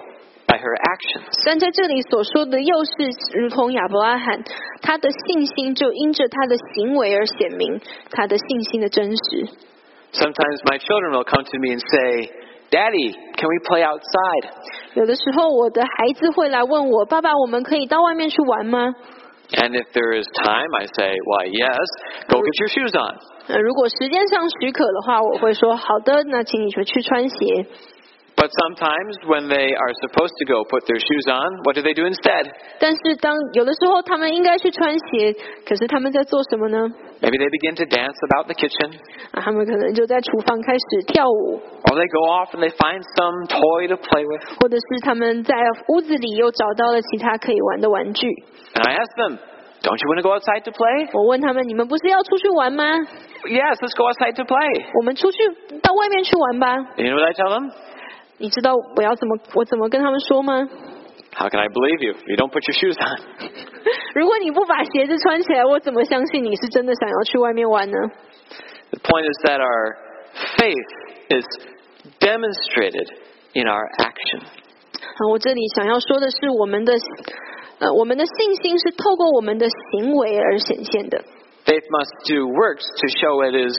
[0.52, 1.24] by her actions.
[1.44, 2.92] 但在这里所说的，又是
[3.38, 4.42] 如同亚伯拉罕，
[4.82, 9.48] 他的信心就因着他的行为而显明他的信心的真实。
[10.12, 12.32] Sometimes my children will come to me and say,
[12.70, 14.48] Daddy, can we play outside?
[14.94, 18.94] 有的时候，我的孩子会来问我：“爸爸，我们可以到外面去玩吗
[19.52, 21.88] And if there is time, I say, Why, yes,
[22.28, 23.16] go get your shoes on.？”
[23.48, 27.66] 呃，如果时间上许可的话，我会说：“好的，那请你去去穿鞋。
[28.42, 31.90] But sometimes when they are supposed to go put their shoes on, what do they
[31.92, 32.46] do instead?
[32.78, 35.34] ”但是当有的时候他们应该去穿鞋，
[35.66, 36.78] 可是他们在做什么呢？
[37.20, 38.94] Maybe they begin to dance about the kitchen,
[39.32, 41.58] 啊，他们可能就在厨房开始跳舞，
[41.90, 44.46] or they go off and they find some toy to play with.
[44.62, 45.56] 或者是他们在
[45.88, 48.28] 屋子里又找到了其他可以玩的玩具。
[48.74, 49.38] And I ask them,
[49.82, 51.08] Don't you want to go outside to play?
[51.12, 52.84] 我问他们：“你们不是要出去玩吗？
[53.46, 54.86] Yes, let's go outside to play.
[54.98, 55.38] 我们出去
[55.82, 56.76] 到外面去玩吧。
[56.96, 57.72] And you know what I tell them? ”
[58.42, 60.68] 你知道我要怎么我怎么跟他们说吗？
[61.34, 63.18] How can I believe you if you don't put your shoes on?
[64.14, 67.96] 如果你不把鞋子穿起来，我怎么相信你是真的想要去外面玩呢？
[68.90, 69.96] The point is that our
[70.56, 70.88] faith
[71.28, 71.44] is
[72.18, 73.08] demonstrated
[73.52, 74.40] in our action.
[74.40, 76.94] 啊，我这里想要说的是，我们的
[77.80, 81.22] 呃，我们的信心是透过我们的行为而显现的。
[81.66, 83.76] Faith must do works to show it is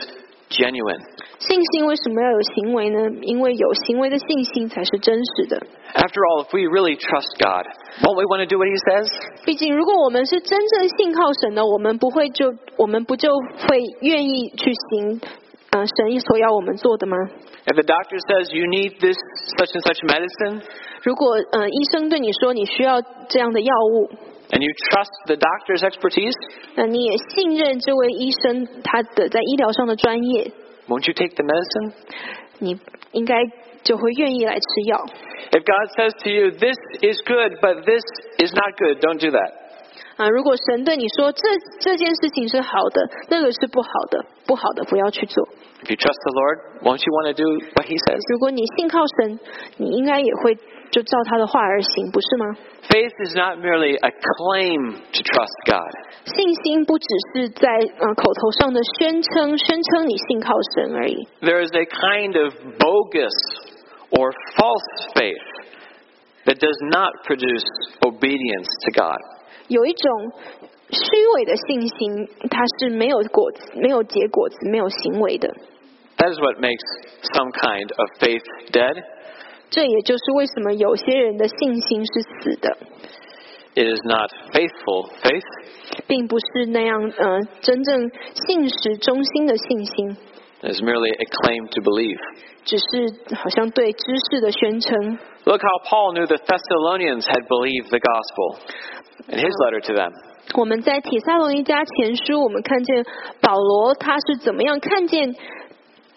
[0.50, 1.00] genuine.
[1.38, 2.98] 信心为什么要有行为呢？
[3.22, 5.56] 因为有行为的信心才是真实的。
[5.94, 7.66] After all, if we really trust God,
[8.02, 9.08] won't we want to do what He says?
[9.44, 13.30] 毕竟，如果我们是真正信靠神的，我们不会就我们不就
[13.68, 15.20] 会愿意去行，
[15.70, 17.16] 呃，神所要我们做的吗？
[17.66, 19.16] If the doctor says you need this
[19.58, 20.62] such and such medicine,
[21.02, 24.10] 如果呃医生对你说你需要这样的药物，
[24.52, 26.34] and you trust the doctor's expertise,
[26.74, 30.50] 那你也信任这位医生他的在医疗上的专业，
[30.88, 31.92] won't you take the medicine?
[32.58, 32.78] 你
[33.12, 33.34] 应该
[33.82, 35.06] 就会愿意来吃药。
[35.52, 38.02] If God says to you, this is good, but this
[38.38, 39.52] is not good, don't do that.
[40.16, 41.40] 啊，如果神对你说这
[41.80, 45.48] 这件事情是好的，那个是不好的，不好的不要去做。
[45.82, 48.20] If you trust the Lord, won't you want to do what He says?
[48.34, 49.40] 如果你信靠神，
[49.78, 50.54] 你应该也会
[50.90, 52.56] 就照他的话而行，不是吗？
[52.88, 55.92] Faith is not merely a claim to trust God.
[56.24, 61.28] 信心不只是在呃口头上的宣称，宣称你信靠神而已。
[61.40, 63.30] There is a kind of bogus
[64.10, 65.38] or false faith
[66.46, 67.64] that does not produce
[68.00, 69.20] obedience to God.
[69.68, 70.32] 有一种
[70.90, 75.54] 虚伪的信心，它是没有果子、没有结果子、没有行为的。
[76.16, 76.82] That is what makes
[77.32, 78.42] some kind of faith
[78.72, 79.00] dead.
[79.69, 82.77] 这也就是为什么有些人的信心是死的
[83.75, 85.43] ，It is not faithful faith.
[86.07, 88.11] 并不是那样呃真正
[88.47, 90.17] 信实忠心的信心
[90.61, 92.17] is merely a claim to believe.
[92.63, 95.19] 只是好像对知识的宣称。
[95.45, 98.57] Look how Paul knew the Thessalonians had believed the gospel
[99.27, 100.11] in his letter to them.
[100.55, 103.05] 我们在铁萨罗尼迦前书，我们看见
[103.41, 105.35] 保罗他是怎么样看见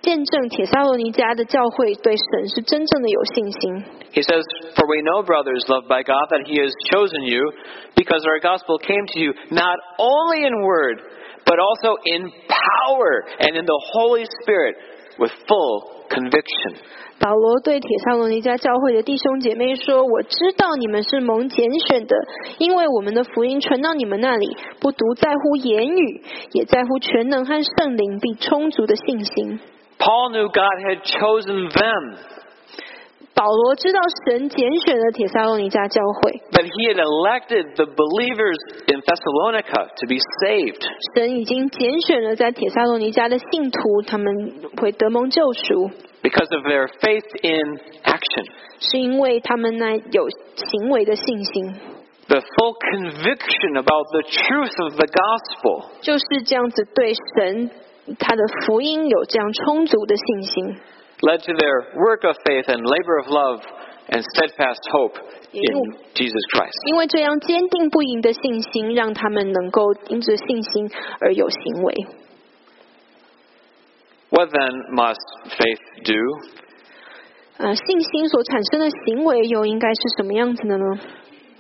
[0.01, 3.85] 见证铁萨罗尼迦的教会对神是真正的有信心。
[4.13, 4.43] He says,
[4.75, 7.53] For we know, brothers loved by God, that He has chosen you,
[7.95, 11.03] because our gospel came to you not only in word,
[11.45, 14.77] but also in power and in the Holy Spirit
[15.19, 16.79] with full conviction.
[17.19, 22.17] 保罗对铁萨罗尼迦教会的弟兄姐妹说：“我知道你们是蒙拣选的，
[22.59, 29.61] 因为我们的福音传到你们那里，不独在乎言语，也在乎全能和圣灵并充足的信心。
[29.99, 32.17] Paul knew God had chosen them.
[33.35, 36.33] 保罗知道神拣选了帖撒罗尼迦教会。
[36.51, 38.59] But he had elected the believers
[38.89, 40.83] in Thessalonica to be saved.
[41.15, 44.27] 神已经拣选了在帖撒罗尼迦的信徒，他们
[44.81, 45.91] 会得蒙救赎。
[46.21, 48.45] Because of their faith in action.
[48.81, 51.75] 是因为他们那有行为的信心。
[52.27, 55.85] The full conviction about the truth of the gospel.
[56.01, 57.71] 就是这样子对神
[58.20, 60.78] 他的福音有这样充足的信心。
[61.22, 63.62] led to their work of faith and labor of love
[64.10, 65.16] and steadfast hope
[65.54, 65.98] in Ew.
[66.14, 66.76] Jesus Christ.
[66.88, 72.08] 因为这样坚定不移的信心，让他们能够因着信心而有行为。
[74.30, 75.22] What then must
[75.58, 76.20] faith do?
[77.58, 80.86] 呃，信心所产生的行为又应该是什么样子的呢？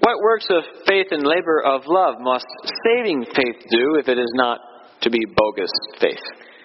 [0.02, 2.48] What works of faith and labor of love must
[2.84, 4.60] saving faith do if it is not
[5.01, 6.23] to be bogus faith.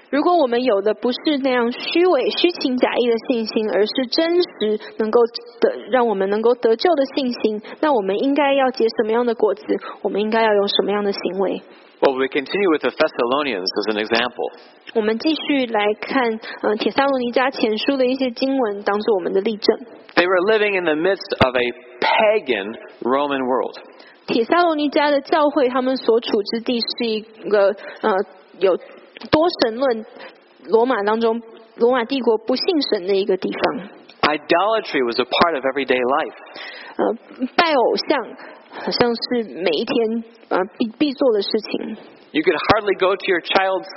[0.09, 5.19] 如果我们有的不是那样虚伪、虚情假意的信心，而是真实能够
[5.59, 9.63] 得让我们能够得救的信心，那我们应该要结什么样的果子？
[10.03, 11.63] 我们应该要有什么样的行为
[11.99, 14.51] ？Well, we continue with the Thessalonians as an example.
[14.93, 19.79] 我们继续来看，呃，帖撒罗尼迦前书的一些经文，当做我们的例证。
[20.13, 23.79] They were living in the midst of a pagan Roman world.
[24.25, 28.13] 铁萨罗尼迦的教会，他们所处之地是一个呃
[28.59, 30.05] 有多神论，
[30.65, 31.41] 罗马当中
[31.75, 33.89] 罗马帝国不信神的一个地方。
[34.21, 36.33] Idolatry was a part of everyday life.
[36.95, 38.19] 呃，拜偶像
[38.71, 41.97] 好像是每一天呃必必做的事情。
[42.32, 43.88] You could hardly go to your child's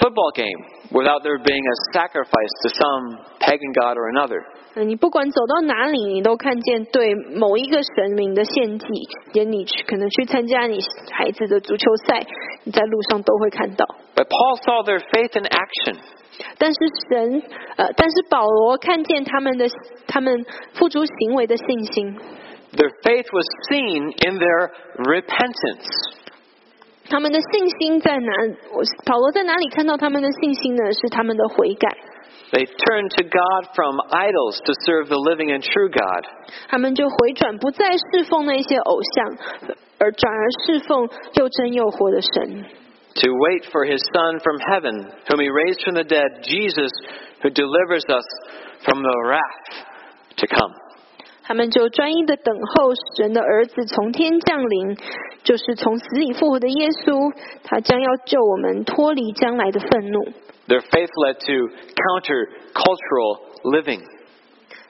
[0.00, 0.58] football game
[0.90, 4.42] without there being a sacrifice to some pagan god or another.
[4.74, 8.86] 呃，你不管走到哪里，你都看见对某一个神明的献祭，
[9.32, 10.78] 连你去可能去参加你
[11.10, 12.24] 孩子的足球赛，
[12.64, 13.84] 你在路上都会看到。
[14.14, 15.96] But Paul saw their faith in action.
[16.58, 16.78] 但是
[17.10, 17.42] 神，
[17.76, 19.66] 呃，但是保罗看见他们的
[20.06, 20.44] 他们
[20.74, 22.16] 付诸行为的信心，
[22.76, 25.88] Their faith was seen in their repentance.
[27.08, 28.32] 他们的信心在哪？
[28.72, 30.92] 我保罗在哪里看到他们的信心呢？
[30.92, 31.88] 是他们的悔改，
[32.52, 36.24] They turned to God from idols to serve the living and true God.
[36.68, 39.38] 他们就回转，不再侍奉那些偶像，
[39.98, 42.64] 而转而侍奉又真又活的神。
[43.14, 46.92] To wait for his Son from heaven, whom he raised from the dead, Jesus,
[47.42, 48.24] who delivers us
[48.84, 49.86] from the wrath
[50.36, 50.72] to come.
[51.42, 54.96] 他们就专一的等候神的儿子从天降临，
[55.44, 57.32] 就是从死里复活的耶稣，
[57.64, 60.24] 他将要救我们脱离将来的愤怒。
[60.68, 64.02] Their faith led to counter-cultural living.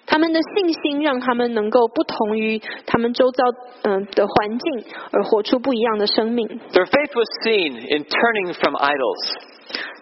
[0.07, 3.45] 他们的信心让他们能够不同于他们周遭
[3.83, 6.49] 嗯、的环境，而活出不一样的生命。
[6.73, 9.35] Their faith was seen in turning from idols.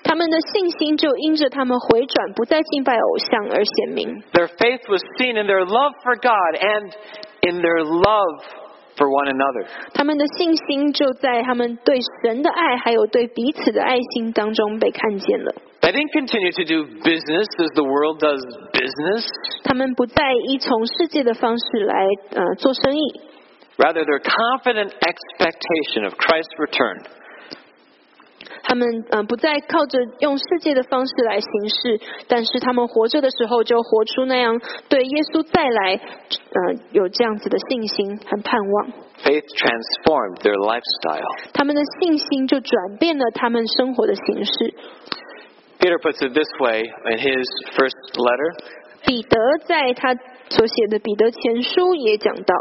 [0.03, 4.23] 他们的信心就因着他们回转，不再敬拜偶像而显明。
[4.33, 6.93] Their faith was seen in their love for God and
[7.43, 8.45] in their love
[8.97, 9.67] for one another.
[9.93, 15.53] 他们的信心就在他们对神的爱，还有对彼此的爱心当中被看见了。
[15.81, 18.41] They didn't continue to do business as the world does
[18.73, 19.27] business.
[19.65, 23.21] 他们不再依从世界的方式来呃做生意，
[23.77, 27.03] Rather, their confident expectation of Christ's return
[28.63, 38.93] 他们呃不再靠着用世界的方式来行事，但是他们活着的时候就活出那样对耶稣再来呃有这样子的信心和盼望。
[39.23, 41.51] faith transformed their lifestyle.
[41.53, 44.75] 他们的信心就转变了他们生活的形式。
[45.79, 47.47] Peter puts it this way in his
[47.77, 48.75] first letter.
[49.07, 50.15] 彼得在他
[50.49, 52.55] 所写的彼得前书也讲到，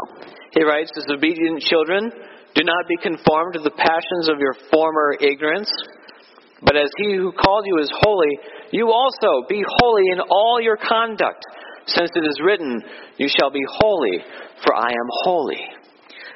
[0.52, 2.12] He writes, As obedient children,
[2.54, 5.70] do not be conformed to the passions of your former ignorance,
[6.62, 8.38] but as he who called you is holy,
[8.70, 11.44] you also be holy in all your conduct,
[11.86, 12.82] since it is written,
[13.18, 14.24] You shall be holy,
[14.64, 15.60] for I am holy.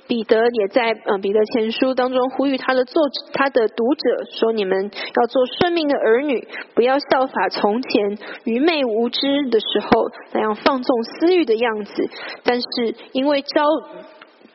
[0.07, 3.01] 彼得也在呃彼得前书当中呼吁他的作
[3.33, 9.20] 他的读者说：你们要做顺命的儿女，不要效法从前愚昧无知
[9.51, 11.93] 的时候那样放纵私欲的样子。
[12.43, 13.64] 但是因为招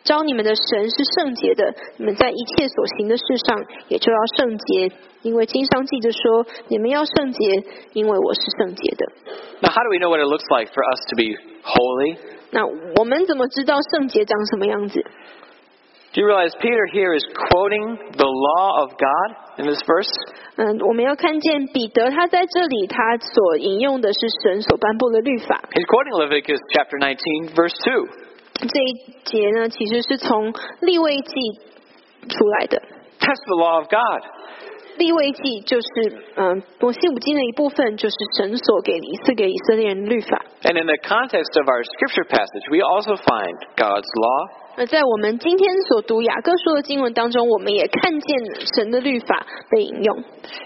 [0.03, 4.91] 招你们的神是圣洁的，你们在一切所行的事上也就要圣洁，
[5.23, 7.63] 因为经上记着说：你们要圣洁，
[7.93, 9.05] 因为我是圣洁的。
[9.61, 12.17] Now, how do we know what it looks like for us to be holy?
[12.51, 12.65] 那
[12.99, 15.03] 我们怎么知道圣洁长什么样子？
[16.13, 20.07] Do you realize Peter here is quoting the law of God in this verse?
[20.55, 25.67] 嗯，我们要看见彼得他在这里，他所引用的是神所颁布的律法。
[25.73, 28.07] He's quoting Leviticus chapter 19, verse 2.
[28.68, 28.94] 这一
[29.24, 31.34] 节呢，其实是从利未记
[32.28, 32.82] 出来的。
[33.20, 34.22] That's the law of God.
[34.98, 35.86] 利未记就是
[36.36, 40.44] 嗯摩西五经的一部分，就是神所给以赐给以色列人律法。
[40.62, 44.50] And in the context of our scripture passage, we also find God's law.
[44.76, 48.38] 而在我们今天所读雅各书的经文当中，我们也看见
[48.74, 50.18] 神的律法被引用。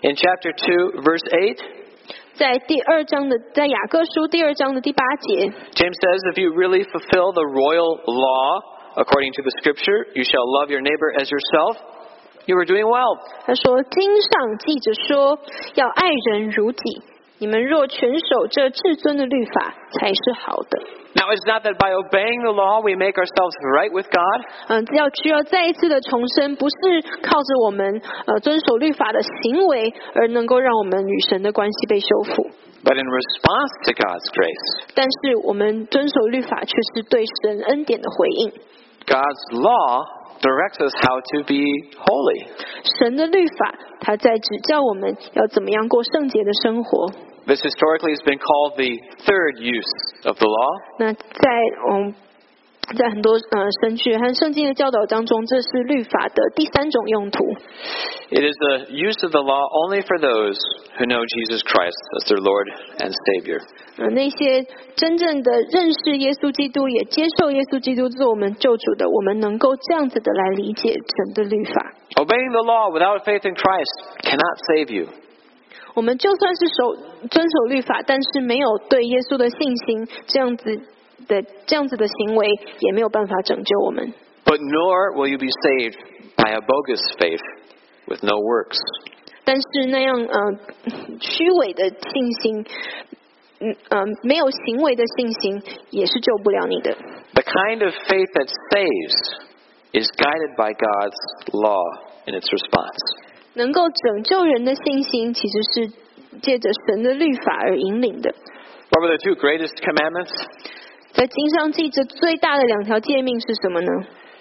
[0.03, 1.59] In chapter two, verse eight.
[2.34, 8.62] 在第二章的，在雅各书第二章的第八节， James says, If you really fulfill the royal law
[8.96, 11.78] according to the scripture, you shall love your neighbor as yourself,
[12.46, 13.20] you are doing well.
[13.46, 15.40] 他说：“经上记着说，
[15.76, 17.02] 要爱人如己。
[17.39, 20.79] 你们若全守这至尊的律法，才是好的。
[21.15, 24.39] Now, it's not that by obeying the law we make ourselves right with God.
[24.67, 32.51] ”嗯，要需要再一次的重申，不是靠着我们呃遵守律法的行为，而能够让我们与神的关系被修复。
[32.83, 38.53] But in response to God's grace, 但是我们遵守律法，却是对神恩典的回应。
[39.07, 40.05] God's law
[40.42, 41.60] directs us how to be
[41.98, 42.48] holy.
[43.00, 47.12] 神的律法，它在指教我们要怎么样过圣洁的生活。
[47.46, 48.96] This historically has been called the
[49.26, 50.82] third use of the law.
[51.00, 51.20] 那在
[51.92, 52.14] 嗯，
[52.97, 57.45] 在很多呃神学和圣经的教导当中，这是律法的第三种用途。
[58.31, 60.59] It is the use of the law only for those
[60.99, 62.69] who know Jesus Christ as their Lord
[62.99, 63.61] and Savior.
[63.97, 64.67] 呃，那些
[64.97, 71.93] 真正的认识耶稣基督，也接受耶稣基督做我们救主的，我们能够这样子的来理解神的律法。
[72.17, 75.09] Obeying the law without faith in Christ cannot save you.
[75.95, 76.97] 我们就算是守
[77.31, 80.81] 遵守律法，但是没有对耶稣的信心，这样子
[81.28, 82.48] 的这样子的行为，
[82.80, 84.14] 也没有办法拯救我们。
[84.46, 85.98] But nor will you be saved
[86.36, 87.42] by a bogus faith
[88.08, 88.80] with no works.
[89.44, 90.60] 但是那样呃
[91.20, 92.66] 虚伪的信心，
[93.60, 96.96] 嗯呃没有行为的信心，也是救不了你的。
[97.34, 99.50] The kind of faith that saves
[99.92, 101.18] is guided by God's
[101.52, 101.84] law
[102.26, 102.98] in its response.
[103.56, 105.92] 能够拯救人的信心，其实是
[106.42, 108.34] 借着神的律法而引领的。
[108.92, 110.32] What were the two greatest commandments?
[111.14, 113.92] 在经上记着最大的两条诫命是什么呢？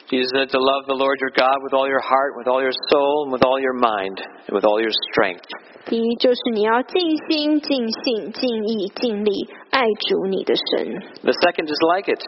[0.08, 2.72] Jesus said to love the Lord your God with all your heart, with all your
[2.88, 4.16] soul, and with all your mind,
[4.46, 5.44] and with all your strength.
[5.84, 12.22] 第一就是你要尽心、尽性、尽意、尽力爱主你的神； The second is like it.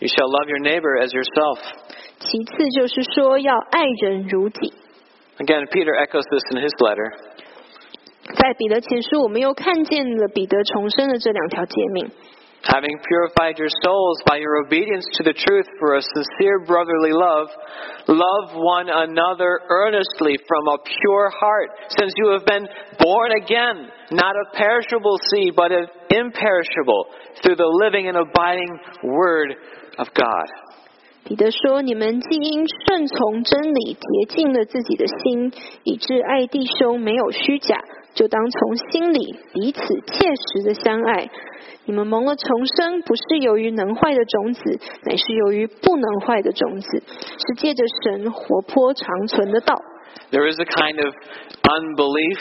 [0.00, 1.58] You shall love your neighbor as yourself.
[2.18, 4.72] 其次就是说要爱人如己。
[5.38, 7.12] Again, Peter echoes this in his letter.
[8.34, 12.10] 在彼得前书，我们又看见了彼得重生的这两条诫命。
[12.64, 17.48] Having purified your souls by your obedience to the truth for a sincere brotherly love,
[18.08, 22.66] love one another earnestly from a pure heart, since you have been
[22.98, 27.06] born again, not of perishable seed, but of imperishable,
[27.42, 29.54] through the living and abiding Word
[29.96, 30.48] of God.
[31.24, 35.52] 彼得说：“你们既因顺从真理洁净了自己的心，
[35.84, 37.76] 以致爱弟兄没有虚假，
[38.13, 41.29] 就当从心里彼此切实的相爱。
[41.85, 49.75] 你们蒙了重生，不是由于能坏的种子，乃是由于不能坏的种子，是借着神活泼长存的道。
[50.31, 52.39] There is a kind of unbelief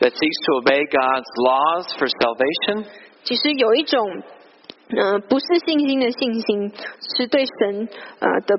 [0.00, 2.84] that seeks to obey God's laws for salvation.
[3.22, 4.22] 其实有一种，
[4.96, 6.72] 呃，不是信心的信心，
[7.16, 7.88] 是对神
[8.18, 8.58] 呃的，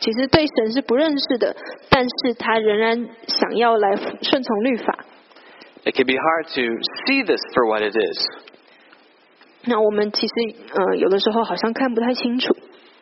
[0.00, 1.56] 其实对神是不认识的，
[1.88, 4.98] 但是他仍然想要来顺从律法。
[5.85, 6.61] It can be hard to
[7.07, 8.17] see this for what it is.
[9.65, 10.33] 那我们其实
[10.73, 12.53] 呃有的时候好像看不太清楚，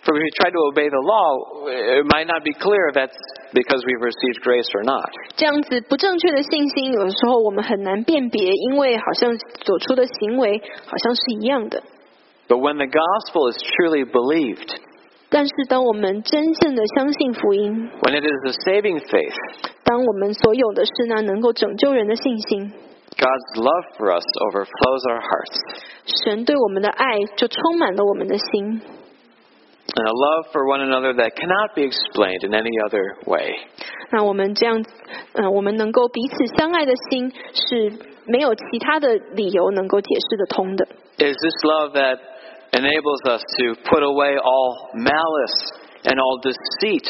[0.03, 3.15] For if we try to obey the law, it might not be clear if that's
[3.51, 5.11] because we've received grace or not.
[5.35, 11.83] 这样子不正确的信心，有的时候我们很难辨别，因为好像所出的行为好像是一样的。
[12.47, 14.75] But when the gospel is truly believed,
[15.29, 19.35] 但是当我们真正的相信福音， when it is a saving faith,
[19.83, 22.71] 当我们所有的是那能够拯救人的信心，
[23.17, 26.23] God's love for us overflows our hearts.
[26.23, 28.81] 神对我们的爱就充满了我们的心。
[29.95, 33.55] And a love for one another that cannot be explained in any other way.
[34.11, 34.83] 那我们这样，
[35.33, 37.91] 嗯、我们能够彼此相爱的心是
[38.25, 40.87] 没有其他的理由能够解释得通的。
[41.17, 42.19] Is this love that
[42.71, 45.73] enables us to put away all malice
[46.03, 47.09] and all deceit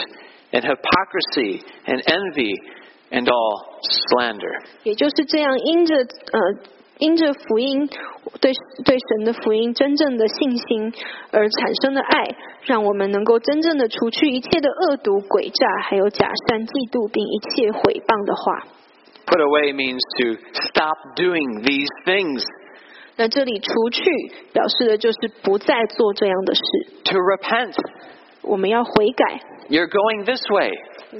[0.54, 2.54] and hypocrisy and envy
[3.12, 4.64] and all slander?
[4.84, 6.40] 也就是这样，因着呃，
[7.00, 7.88] 因着福音
[8.42, 8.52] 对
[8.84, 10.94] 对神的福音真正的信心
[11.32, 18.68] 而产生的爱，让我们能够真正的除去一切的恶毒、诡诈，还有假善、嫉妒，并一切毁谤的话。
[19.26, 22.44] Put away means to stop doing these things,
[23.16, 24.04] 那这里除去
[24.52, 26.62] 表示的就是不再做这样的事，
[27.06, 27.76] to repent.
[28.44, 29.40] 我们要悔改。
[29.70, 30.72] You're going this way.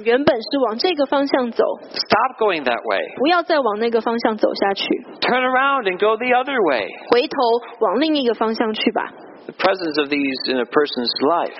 [0.04, 3.14] 原本是往这个方向走， Stop going that way.
[3.16, 4.84] 不要再往那个方向走下去，
[5.20, 6.88] Turn around and go the other way.
[7.10, 7.36] 回头
[7.80, 9.12] 往另一个方向去吧。
[9.46, 11.58] The presence of these in a person's life,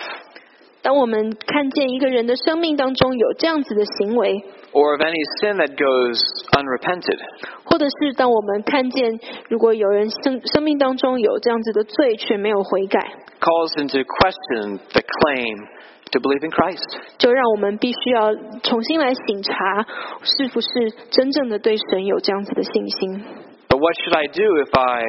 [0.85, 6.19] 当我们看见一个人的生命当中有这样子的行为， or of any sin that goes
[6.57, 7.19] unrepented,
[7.65, 12.99] 或者是当我们看见如果有人生生命当中有这样子的罪却没有悔改，
[13.41, 15.69] calls into question the claim
[16.13, 16.97] to believe in Christ.
[17.19, 19.87] 就让我们必须要重新来省察，
[20.23, 20.69] 是不是
[21.11, 23.25] 真正的对神有这样子的信心。
[23.69, 25.05] But what should I do if I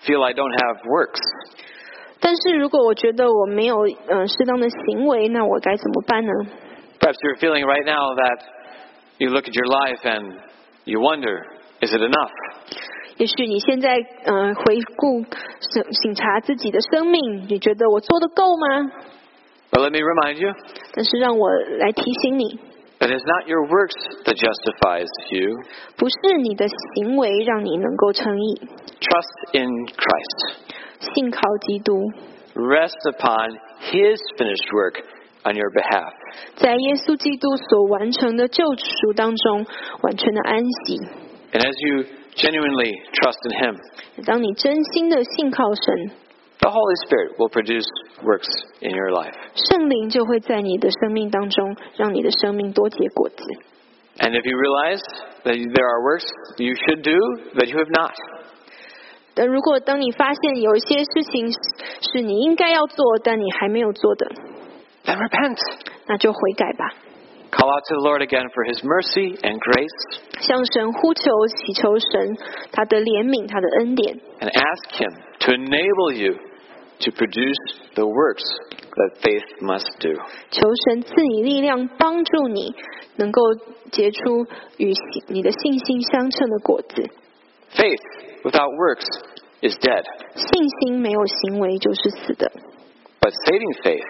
[0.00, 1.20] feel I don't have works?
[2.20, 6.32] 但是如果我觉得我没有嗯、呃适当的行为，那我该怎么办呢？
[7.00, 8.38] Perhaps you're feeling right now that
[9.18, 10.38] you look at your life and
[10.84, 11.42] you wonder,
[11.80, 12.30] is it enough?
[13.18, 13.94] 也许你现在
[14.24, 18.90] 嗯、呃回顾省省察自己的生命，你觉得我做的够吗？
[19.70, 20.54] But let me remind you
[20.94, 22.58] 但是让我来提醒你，
[23.00, 23.94] that it's not your works
[24.24, 25.58] that justifies you.
[25.96, 28.62] 不是你的行为让你能够称义，
[29.00, 30.54] Trust in Christ.
[31.00, 31.94] 信靠基督，
[32.54, 35.02] Rest upon His finished work
[35.44, 36.12] on your behalf.
[36.56, 39.66] 在耶稣基督所完成的救赎当中，
[40.02, 40.98] 完全的安息。
[41.52, 42.04] And as you
[42.34, 43.76] genuinely trust in Him,
[44.24, 46.10] 当你真心的信靠神，
[46.60, 47.86] the Holy Spirit will produce
[48.22, 48.48] works
[48.80, 49.34] in your life.
[49.54, 53.36] 圣灵就会在你的生命当中，让你的生命多结果子。
[54.18, 55.02] And if you realize
[55.42, 56.26] that there are works
[56.58, 57.18] you should do
[57.58, 58.14] that you have not,
[59.39, 61.57] 但如果当你发现有一些事情是
[62.11, 64.27] 是你应该要做，但你还没有做的
[65.05, 65.57] ，then repent.
[66.07, 66.93] 那就悔改吧
[67.49, 72.37] ，Call out to the Lord again for His mercy and grace, 向神呼求，祈求神
[72.73, 76.33] 他的怜悯，他的恩典，and ask Him to enable you
[76.99, 77.55] to produce
[77.95, 78.43] the works
[78.91, 80.21] that faith must do.
[80.51, 82.75] 求神赐你力量，帮助你
[83.15, 83.41] 能够
[83.89, 84.91] 结出与
[85.29, 87.09] 你的信心相称的果子。
[87.74, 88.00] Faith
[88.44, 89.04] without works
[89.60, 90.04] is dead,
[90.34, 92.52] 信心没有行为就是死的，
[93.20, 94.06] but saving faith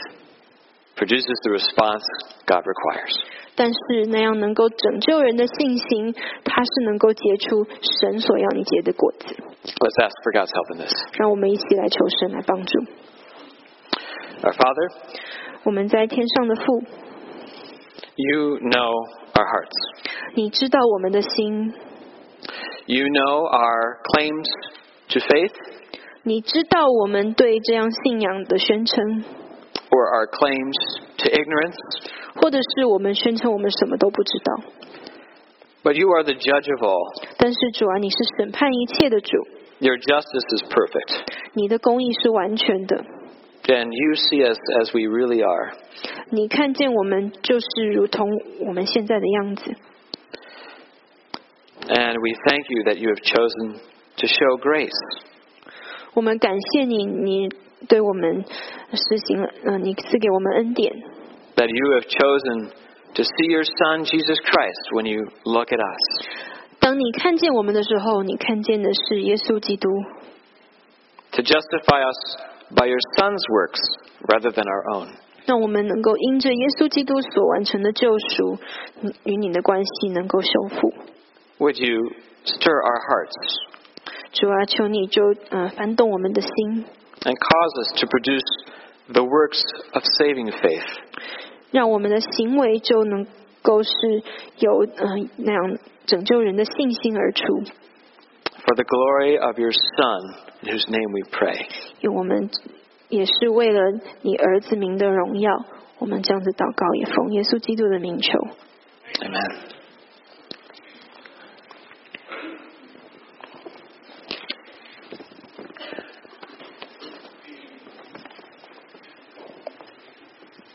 [0.96, 2.05] produces the response
[2.46, 3.14] God requires.
[3.57, 7.64] 但是那样能够拯救人的信心，它是能够结出
[8.00, 9.36] 神所要你结的果子。
[9.64, 10.92] Let's ask for God's help in this.
[11.12, 12.80] 让我们一起来求神来帮助。
[14.42, 14.92] Our Father,
[15.62, 16.82] 我们在天上的父，
[18.16, 18.92] you know
[19.32, 19.72] our hearts.
[20.34, 21.72] 你知道我们的心，
[22.88, 24.46] You know our claims
[25.09, 25.52] to faith
[26.22, 29.24] 你知道我们对这样信仰的宣称，
[29.90, 30.74] or our claims
[31.18, 31.76] to ignorance,
[32.40, 34.62] 或者是我们宣称我们什么都不知道。
[35.82, 37.12] but you are the judge of all.
[37.36, 39.36] 但是主啊，你是审判一切的主，
[39.80, 43.05] Your justice is perfect, 你的公义是完全的。
[43.66, 45.72] and you see us as we really are.
[46.30, 48.28] 你看见我们就是如同
[48.66, 49.74] 我们现在的样子，
[51.88, 53.80] And we thank you that you have chosen
[54.16, 54.90] to show grace.
[56.14, 57.48] 我们感谢你，你
[57.88, 58.44] 对我们
[58.92, 60.92] 实行了，呃，你赐给我们恩典，
[61.57, 62.70] that you have chosen
[63.14, 66.26] to see your Son, Jesus Christ, when you look at us.
[66.78, 69.88] 当你看见我们的时候，你看见的是耶稣基督，
[71.32, 72.36] To justify us
[72.70, 73.80] by your Son's works
[74.28, 75.09] rather than our own.
[75.46, 78.59] 让我们能够因着耶稣基督所完成的救赎，
[79.02, 80.94] 嗯与你的关系能够修复。
[81.59, 82.11] Would you
[82.44, 83.36] stir our hearts
[84.32, 86.84] 主啊，求你就呃翻动我们的心，
[87.22, 88.42] and cause us to produce
[89.12, 90.84] the works of saving faith?
[91.70, 93.26] 让我们的行为就能
[93.62, 93.90] 够是
[94.59, 97.44] 由呃那样拯救人的信心而出。
[98.64, 101.66] For the glory of your Son, in whose name we pray.
[102.00, 102.50] 因为我们
[103.09, 103.80] 也是为了
[104.22, 105.64] 你儿子名的荣耀，
[105.98, 108.38] 我们这样子祷告，也奉耶稣基督的名求。
[109.20, 109.77] Amen.